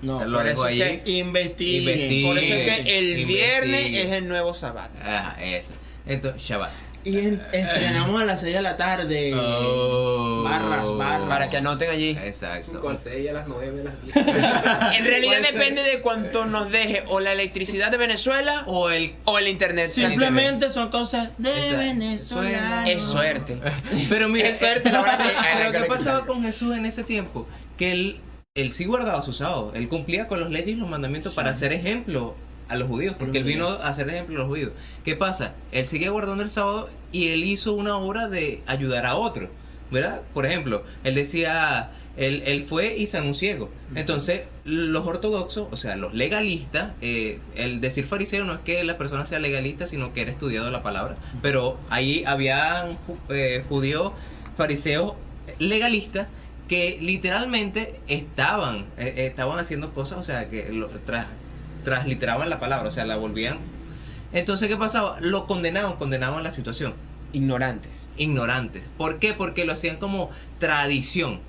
No, 0.01 0.24
Lo 0.25 0.38
por 0.39 0.48
eso 0.48 0.67
es 0.67 0.81
ahí. 0.81 1.00
que- 1.01 1.12
investigue. 1.12 1.77
Investigue. 1.77 2.27
Por 2.27 2.38
eso 2.38 2.53
es 2.55 2.79
que 2.81 2.98
el 3.00 3.25
viernes 3.25 3.91
es 3.91 4.12
el 4.12 4.27
nuevo 4.27 4.53
sabbat. 4.53 4.91
Ah, 5.03 5.36
eso. 5.41 5.74
Entonces, 6.08 6.41
Shabbat. 6.41 6.72
Y 7.03 7.17
en- 7.17 7.41
estrenamos 7.51 8.22
a 8.22 8.25
las 8.25 8.41
6 8.41 8.53
de 8.55 8.62
la 8.62 8.77
tarde. 8.77 9.31
Oh. 9.34 10.43
Barras, 10.43 10.91
barras. 10.96 11.27
Para 11.29 11.48
que 11.48 11.58
anoten 11.58 11.89
allí. 11.89 12.12
Exacto. 12.12 12.79
Con 12.79 12.96
6 12.96 13.27
a 13.29 13.34
las 13.34 13.48
9 13.48 13.81
a 13.81 13.84
las 13.86 14.01
10. 14.03 14.15
En 15.00 15.05
realidad 15.05 15.38
Puede 15.39 15.43
ser. 15.46 15.53
depende 15.53 15.84
de 15.84 16.01
cuánto 16.01 16.46
nos 16.46 16.72
deje 16.72 17.03
o 17.08 17.20
la 17.20 17.31
electricidad 17.31 17.89
de 17.89 17.98
Venezuela 17.98 18.63
O 18.67 18.91
el 18.91 19.15
o 19.25 19.39
el 19.39 19.48
internet. 19.48 19.89
Simplemente 19.89 20.70
son 20.70 20.89
cosas 20.89 21.29
de 21.39 21.51
Exacto. 21.58 21.77
Venezuela. 21.77 22.84
Es 22.88 23.01
suerte. 23.01 23.58
Pero 24.10 24.29
mira, 24.29 24.50
Es 24.50 24.60
suerte 24.60 24.91
la 24.91 25.01
hora 25.01 25.17
que- 25.17 25.24
pero 25.58 25.65
que 25.72 25.77
¿qué 25.77 25.79
le 25.79 25.86
pasaba 25.88 26.25
con 26.27 26.43
Jesús 26.43 26.75
en 26.77 26.86
ese 26.86 27.03
tiempo? 27.03 27.48
Que 27.77 27.91
él, 27.93 28.20
él 28.53 28.72
sí 28.72 28.84
guardaba 28.84 29.24
su 29.24 29.31
sábado, 29.31 29.72
él 29.75 29.88
cumplía 29.88 30.27
con 30.27 30.41
las 30.41 30.50
leyes 30.50 30.70
y 30.70 30.75
los 30.75 30.89
mandamientos 30.89 31.34
para 31.34 31.53
ser 31.53 31.72
ejemplo 31.72 32.36
a 32.67 32.75
los 32.75 32.89
judíos, 32.89 33.15
porque 33.17 33.38
él 33.38 33.46
vino 33.46 33.65
a 33.65 33.93
ser 33.93 34.10
ejemplo 34.10 34.36
a 34.36 34.39
los 34.39 34.48
judíos. 34.50 34.72
¿Qué 35.05 35.15
pasa? 35.15 35.55
Él 35.72 35.86
seguía 35.86 36.10
guardando 36.10 36.43
el 36.43 36.50
sábado 36.50 36.89
y 37.13 37.29
él 37.29 37.46
hizo 37.46 37.74
una 37.74 37.96
obra 37.98 38.27
de 38.27 38.62
ayudar 38.65 39.05
a 39.05 39.15
otros, 39.15 39.50
¿verdad? 39.89 40.24
Por 40.34 40.46
ejemplo, 40.46 40.84
él 41.05 41.15
decía, 41.15 41.91
él, 42.17 42.43
él 42.46 42.63
fue 42.63 42.98
y 42.98 43.08
sanó 43.08 43.27
un 43.27 43.36
ciego. 43.36 43.70
Entonces, 43.96 44.43
los 44.65 45.08
ortodoxos, 45.08 45.70
o 45.72 45.77
sea, 45.77 45.96
los 45.96 46.13
legalistas, 46.13 46.91
eh, 47.00 47.39
el 47.55 47.79
decir 47.79 48.05
fariseo 48.05 48.43
no 48.43 48.55
es 48.55 48.60
que 48.60 48.84
la 48.84 48.98
persona 48.98 49.24
sea 49.24 49.39
legalista, 49.39 49.88
sino 49.88 50.12
que 50.12 50.24
era 50.24 50.31
estudiado 50.31 50.70
la 50.72 50.84
palabra, 50.84 51.15
pero 51.41 51.77
ahí 51.89 52.24
había 52.25 52.98
eh, 53.29 53.63
judíos, 53.70 54.12
fariseos 54.58 55.15
legalistas 55.58 56.27
que 56.68 56.98
literalmente 57.01 58.00
estaban 58.08 58.86
eh, 58.98 59.13
eh, 59.18 59.25
estaban 59.27 59.60
haciendo 59.60 59.94
cosas, 59.94 60.20
o 60.20 60.24
sea, 60.24 60.50
que 60.50 60.70
lo, 60.70 60.88
tras, 60.88 61.27
transliteraban 61.84 62.50
la 62.50 62.60
palabra, 62.60 62.89
o 62.89 62.91
sea, 62.91 63.06
la 63.06 63.18
volvían. 63.18 63.60
Entonces, 64.34 64.68
¿qué 64.70 64.77
pasaba? 64.77 65.20
Lo 65.20 65.48
condenaban, 65.48 65.98
condenaban 65.98 66.44
la 66.44 66.51
situación 66.51 66.94
Ignorantes. 67.34 68.10
ignorantes. 68.18 68.84
¿Por 68.98 69.20
qué? 69.20 69.34
Porque 69.34 69.65
lo 69.65 69.74
hacían 69.74 69.98
como 69.98 70.32
tradición. 70.60 71.39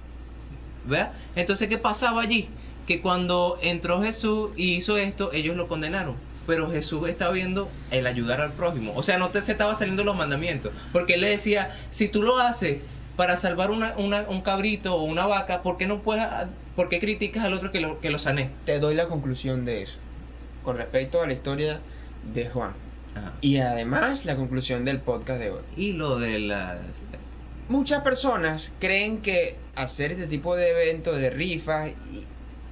¿Verdad? 0.85 1.13
Entonces, 1.35 1.69
¿qué 1.69 1.79
pasaba 1.79 2.23
allí? 2.23 2.49
Que 2.87 3.01
cuando 3.01 3.59
entró 3.63 4.03
Jesús 4.03 4.51
y 4.57 4.75
hizo 4.75 4.97
esto, 4.97 5.33
ellos 5.33 5.57
lo 5.57 5.69
condenaron. 5.69 6.17
Pero 6.47 6.71
Jesús 6.71 7.09
estaba 7.09 7.33
viendo 7.33 7.71
el 7.91 8.07
ayudar 8.07 8.41
al 8.41 8.53
prójimo. 8.53 8.93
O 8.97 9.03
sea, 9.03 9.19
no 9.19 9.31
te, 9.31 9.43
se 9.43 9.53
estaba 9.53 9.75
saliendo 9.75 10.05
los 10.05 10.17
mandamientos. 10.17 10.73
Porque 10.93 11.15
él 11.15 11.21
le 11.21 11.31
decía, 11.31 11.77
si 11.91 12.09
tú 12.09 12.23
lo 12.23 12.39
haces 12.39 12.79
para 13.23 13.37
salvar 13.37 13.71
una, 13.71 13.97
una- 13.99 14.29
un 14.29 14.41
cabrito 14.41 14.97
o 14.97 15.05
una 15.05 15.27
vaca, 15.29 15.63
¿por 15.63 15.77
qué 15.77 15.87
no 15.87 16.03
puedes, 16.03 16.25
por 16.75 16.89
qué 16.89 16.99
criticas 16.99 17.45
al 17.45 17.53
otro 17.55 17.71
que 17.71 17.79
lo, 17.79 18.01
que 18.01 18.11
lo 18.11 18.19
sané? 18.19 18.51
Te 18.67 18.81
doy 18.81 18.97
la 18.97 19.07
conclusión 19.07 19.65
de 19.65 19.83
eso. 19.83 19.99
Con 20.65 20.77
respecto 20.77 21.23
a 21.23 21.29
la 21.29 21.33
historia 21.33 21.79
de 22.35 22.49
Juan. 22.49 22.73
Ajá. 23.15 23.33
Y 23.41 23.59
además 23.59 24.25
la 24.25 24.35
conclusión 24.35 24.85
del 24.85 24.99
podcast 25.01 25.39
de 25.39 25.53
hoy. 25.53 25.61
Y 25.77 25.93
lo 25.93 26.19
de 26.19 26.41
las... 26.41 26.81
Muchas 27.69 28.03
personas 28.03 28.73
creen 28.81 29.23
que 29.23 29.57
hacer 29.77 30.11
este 30.11 30.27
tipo 30.27 30.57
de 30.57 30.71
eventos, 30.71 31.17
de 31.17 31.31
rifas, 31.31 31.91
y 32.11 32.27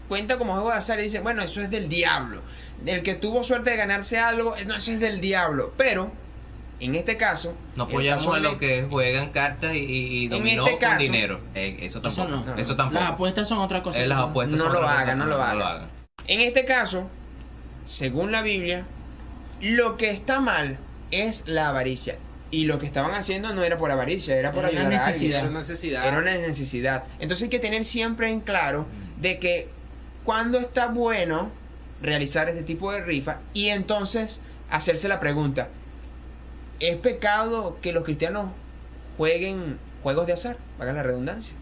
cuenta 0.08 0.36
como 0.36 0.54
juego 0.54 0.70
de 0.72 0.78
azar 0.78 0.98
y 0.98 1.02
dicen, 1.04 1.22
bueno, 1.22 1.42
eso 1.42 1.60
es 1.60 1.70
del 1.70 1.88
diablo. 1.88 2.42
El 2.86 3.02
que 3.04 3.14
tuvo 3.14 3.44
suerte 3.44 3.70
de 3.70 3.76
ganarse 3.76 4.18
algo, 4.18 4.52
no, 4.66 4.74
eso 4.74 4.90
es 4.90 4.98
del 4.98 5.20
diablo. 5.20 5.72
Pero, 5.76 6.10
en 6.80 6.94
este 6.94 7.16
caso, 7.16 7.54
No 7.76 7.84
apoyamos 7.84 8.24
caso 8.24 8.34
a 8.34 8.40
los 8.40 8.56
que 8.56 8.86
juegan 8.90 9.30
cartas 9.32 9.74
y, 9.74 9.78
y, 10.24 10.28
dominó 10.28 10.64
este 10.66 10.78
con 10.78 10.80
caso- 10.90 10.98
dinero. 11.02 11.40
Eh, 11.54 11.76
eso 11.80 11.98
Eso 11.98 12.22
tampoco. 12.22 12.46
no. 12.46 12.56
Eso 12.56 12.76
tampoco. 12.76 13.00
Las 13.00 13.12
apuestas 13.12 13.48
son 13.48 13.58
otra 13.58 13.82
cosa. 13.82 14.00
Eh, 14.00 14.06
las 14.06 14.18
apuestas 14.18 14.58
No 14.58 14.70
son 14.70 14.80
lo 14.82 14.88
hagan, 14.88 15.18
no 15.18 15.26
lo 15.26 15.42
hagan. 15.42 15.88
En 16.26 16.40
este 16.40 16.64
caso, 16.64 17.08
según 17.84 18.32
la 18.32 18.42
Biblia, 18.42 18.86
lo 19.60 19.96
que 19.96 20.10
está 20.10 20.40
mal 20.40 20.78
es 21.10 21.44
la 21.46 21.68
avaricia. 21.68 22.18
Y 22.52 22.64
lo 22.64 22.78
que 22.80 22.86
estaban 22.86 23.12
haciendo 23.14 23.54
no 23.54 23.62
era 23.62 23.78
por 23.78 23.90
avaricia, 23.92 24.36
era 24.36 24.50
por 24.52 24.64
Era 24.64 24.70
una 24.72 24.80
ayudar 24.80 25.00
a 25.00 25.06
alguien. 25.06 25.32
Era 25.32 25.48
una 25.48 25.58
necesidad. 25.60 26.06
Era 26.06 26.18
una 26.18 26.32
necesidad. 26.32 27.04
Entonces 27.20 27.44
hay 27.44 27.50
que 27.50 27.58
tener 27.60 27.84
siempre 27.84 28.28
en 28.28 28.40
claro 28.40 28.86
de 29.20 29.38
que 29.38 29.68
cuando 30.24 30.58
está 30.58 30.88
bueno 30.88 31.50
realizar 32.02 32.48
este 32.48 32.62
tipo 32.64 32.90
de 32.92 33.02
rifa 33.02 33.38
y 33.52 33.68
entonces 33.68 34.40
hacerse 34.68 35.06
la 35.08 35.20
pregunta, 35.20 35.68
¿es 36.80 36.96
pecado 36.96 37.78
que 37.80 37.92
los 37.92 38.04
cristianos 38.04 38.50
jueguen 39.16 39.78
juegos 40.02 40.26
de 40.26 40.32
azar? 40.32 40.56
Hagan 40.78 40.96
la 40.96 41.02
redundancia. 41.02 41.54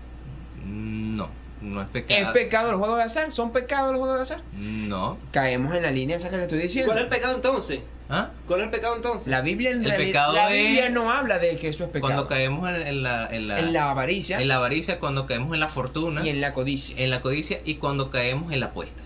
No, 0.65 1.29
no 1.61 1.81
es 1.83 1.87
¿Es 1.89 1.93
pecado. 1.93 2.33
pecado 2.33 2.71
los 2.73 2.79
juegos 2.81 2.99
de 2.99 3.05
azar? 3.05 3.33
¿Son 3.33 3.53
pecados 3.53 3.91
los 3.93 4.01
juegos 4.01 4.17
de 4.19 4.23
azar? 4.23 4.43
No. 4.55 5.19
Caemos 5.33 5.75
en 5.75 5.83
la 5.83 5.91
línea 5.91 6.17
esa 6.17 6.31
que 6.31 6.37
te 6.37 6.43
estoy 6.43 6.59
¿Y 6.59 6.63
diciendo. 6.63 6.93
¿Cuál 6.93 6.99
es 6.99 7.05
el 7.05 7.11
pecado 7.11 7.35
entonces? 7.37 7.81
¿Ah? 8.11 8.31
¿Cuál 8.47 8.61
es 8.61 8.65
el 8.67 8.71
pecado 8.71 8.97
entonces? 8.97 9.27
La 9.27 9.43
Biblia 9.43 9.71
en 9.71 9.83
El 9.85 9.91
realidad 9.91 10.09
pecado 10.09 10.33
la 10.33 10.51
es 10.55 10.63
Biblia 10.67 10.89
no 10.89 11.11
habla 11.11 11.39
de 11.39 11.57
que 11.57 11.69
eso 11.69 11.85
es 11.85 11.91
pecado. 11.91 12.13
Cuando 12.15 12.29
caemos 12.29 12.69
en, 12.71 12.77
en 12.87 13.03
la, 13.03 13.29
en, 13.31 13.49
la, 13.49 13.59
en 13.59 13.73
la 13.75 13.91
avaricia 13.91 14.41
en 14.41 14.49
la 14.49 14.57
avaricia, 14.57 14.99
cuando 14.99 15.27
caemos 15.27 15.53
en 15.53 15.61
la 15.61 15.69
fortuna, 15.69 16.25
y 16.25 16.31
en 16.31 16.41
la 16.41 16.55
codicia. 16.55 16.97
en 16.99 17.11
la 17.11 17.21
codicia 17.21 17.61
y 17.67 17.75
cuando 17.75 18.11
caemos 18.11 18.51
en 18.53 18.61
la 18.61 18.67
apuesta. 18.67 19.03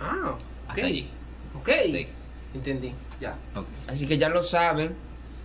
Ah, 0.00 0.36
Hasta 0.68 0.80
ok. 0.82 0.86
allí. 0.86 1.08
Ok. 1.54 1.70
Sí. 1.84 2.08
Entendí, 2.54 2.92
ya. 3.20 3.36
Así 3.88 4.06
que 4.06 4.16
ya 4.18 4.28
lo 4.28 4.42
saben. 4.42 4.94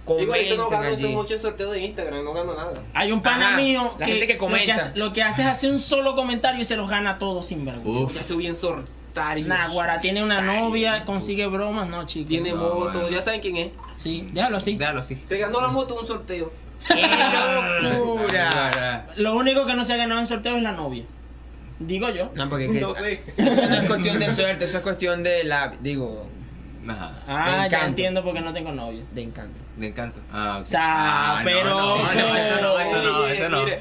Igualito 0.08 0.58
no 0.58 0.66
Comenten 0.66 0.82
gano 0.96 0.96
allí. 0.96 1.16
muchos 1.16 1.42
sorteos 1.42 1.72
de 1.72 1.82
Instagram, 1.82 2.24
no 2.24 2.34
gano 2.34 2.56
nada. 2.56 2.82
Hay 2.96 3.12
un 3.12 3.22
pana 3.22 3.50
Ajá, 3.50 3.58
mío 3.58 3.94
la 4.00 4.06
gente 4.08 4.26
que 4.26 4.34
Lo 4.34 4.40
comenta. 4.40 4.66
que, 4.66 4.72
hace, 4.72 4.92
lo 4.96 5.14
que 5.14 5.22
hace 5.22 5.42
es 5.44 5.48
hacer 5.48 5.70
un 5.72 5.78
solo 5.80 6.16
comentario 6.16 6.60
y 6.62 6.66
se 6.66 6.76
los 6.76 6.90
gana 6.90 7.12
a 7.12 7.18
todos 7.20 7.46
sin 7.48 7.64
vergüenza. 7.64 8.16
Ya 8.16 8.24
soy 8.24 8.38
bien 8.38 8.56
sortario. 8.56 9.46
Naguara 9.48 10.00
tiene 10.02 10.24
una 10.24 10.42
novia, 10.42 11.06
consigue 11.06 11.46
bromas, 11.46 11.88
no 11.90 12.06
chicos. 12.08 12.30
Tiene 12.30 12.52
No, 12.52 12.58
moto, 12.58 12.92
bueno. 13.02 13.10
ya 13.10 13.22
saben 13.22 13.40
quién 13.42 13.58
es. 13.58 13.70
Sí, 13.98 14.30
déjalo 14.34 14.58
así. 14.58 14.78
Déjalo 14.78 15.00
así. 15.00 15.22
Se 15.28 15.38
ganó 15.38 15.62
la 15.62 15.68
moto 15.68 15.94
en 15.94 16.00
un 16.02 16.08
sorteo. 16.08 16.52
¡Qué 16.88 16.96
locura! 17.82 19.08
Lo 19.16 19.36
único 19.36 19.66
que 19.66 19.76
no 19.76 19.86
se 19.86 19.94
ha 19.94 19.98
ganado 19.98 20.20
en 20.22 20.28
sorteo 20.28 20.58
es 20.58 20.64
la 20.64 20.72
novia. 20.72 21.04
Digo 21.80 22.10
yo. 22.10 22.32
No, 22.36 22.50
porque 22.50 22.68
que- 22.72 22.82
No 22.82 22.96
sé. 22.96 23.22
eso 23.38 23.68
no 23.70 23.76
es 23.76 23.84
cuestión 23.84 24.20
de 24.20 24.32
suerte, 24.32 24.66
eso 24.66 24.78
es 24.78 24.84
cuestión 24.84 25.24
de 25.24 25.44
la, 25.44 25.74
digo, 25.82 26.28
Ajá. 26.90 27.12
Ah, 27.28 27.68
ya 27.70 27.86
entiendo 27.86 28.24
por 28.24 28.34
qué 28.34 28.42
no 28.42 28.52
tengo 28.54 28.72
novia. 28.72 29.04
de 29.12 29.22
encanto. 29.24 29.64
De 29.78 29.88
encanto. 29.88 30.20
Ah, 30.32 30.58
ok. 30.58 30.64
O 30.64 30.66
sea, 30.66 30.82
Ah, 30.84 31.42
pero- 31.44 31.70
No, 31.70 31.98
no, 31.98 32.36
eso 32.36 32.62
no, 32.62 32.80
eso 32.80 33.04
no, 33.04 33.22
Mire, 33.24 33.34
eso 33.40 33.50
no. 33.50 33.64
mire, 33.64 33.80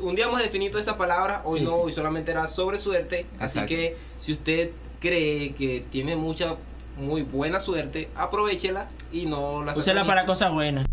un 0.00 0.14
día 0.14 0.24
hemos 0.26 0.42
definido 0.42 0.78
esa 0.78 0.96
palabra, 0.96 1.42
hoy 1.44 1.60
Sí, 1.60 1.64
no, 1.64 1.70
sí. 1.72 1.76
hoy 1.84 1.92
solamente 1.92 2.30
era 2.30 2.46
sobre 2.46 2.78
suerte. 2.78 3.26
Así 3.38 3.64
que 3.66 3.96
si 4.16 4.32
usted 4.32 4.70
cree 5.00 5.52
que 5.54 5.84
tiene 5.90 6.16
mucha, 6.16 6.56
muy 6.96 7.22
buena 7.22 7.58
suerte, 7.60 8.08
aprovechela 8.14 8.88
y 9.10 9.26
no 9.26 9.64
la 9.64 9.72
Úsela 9.72 10.04
para 10.06 10.26
cosas 10.26 10.52
buenas. 10.52 10.86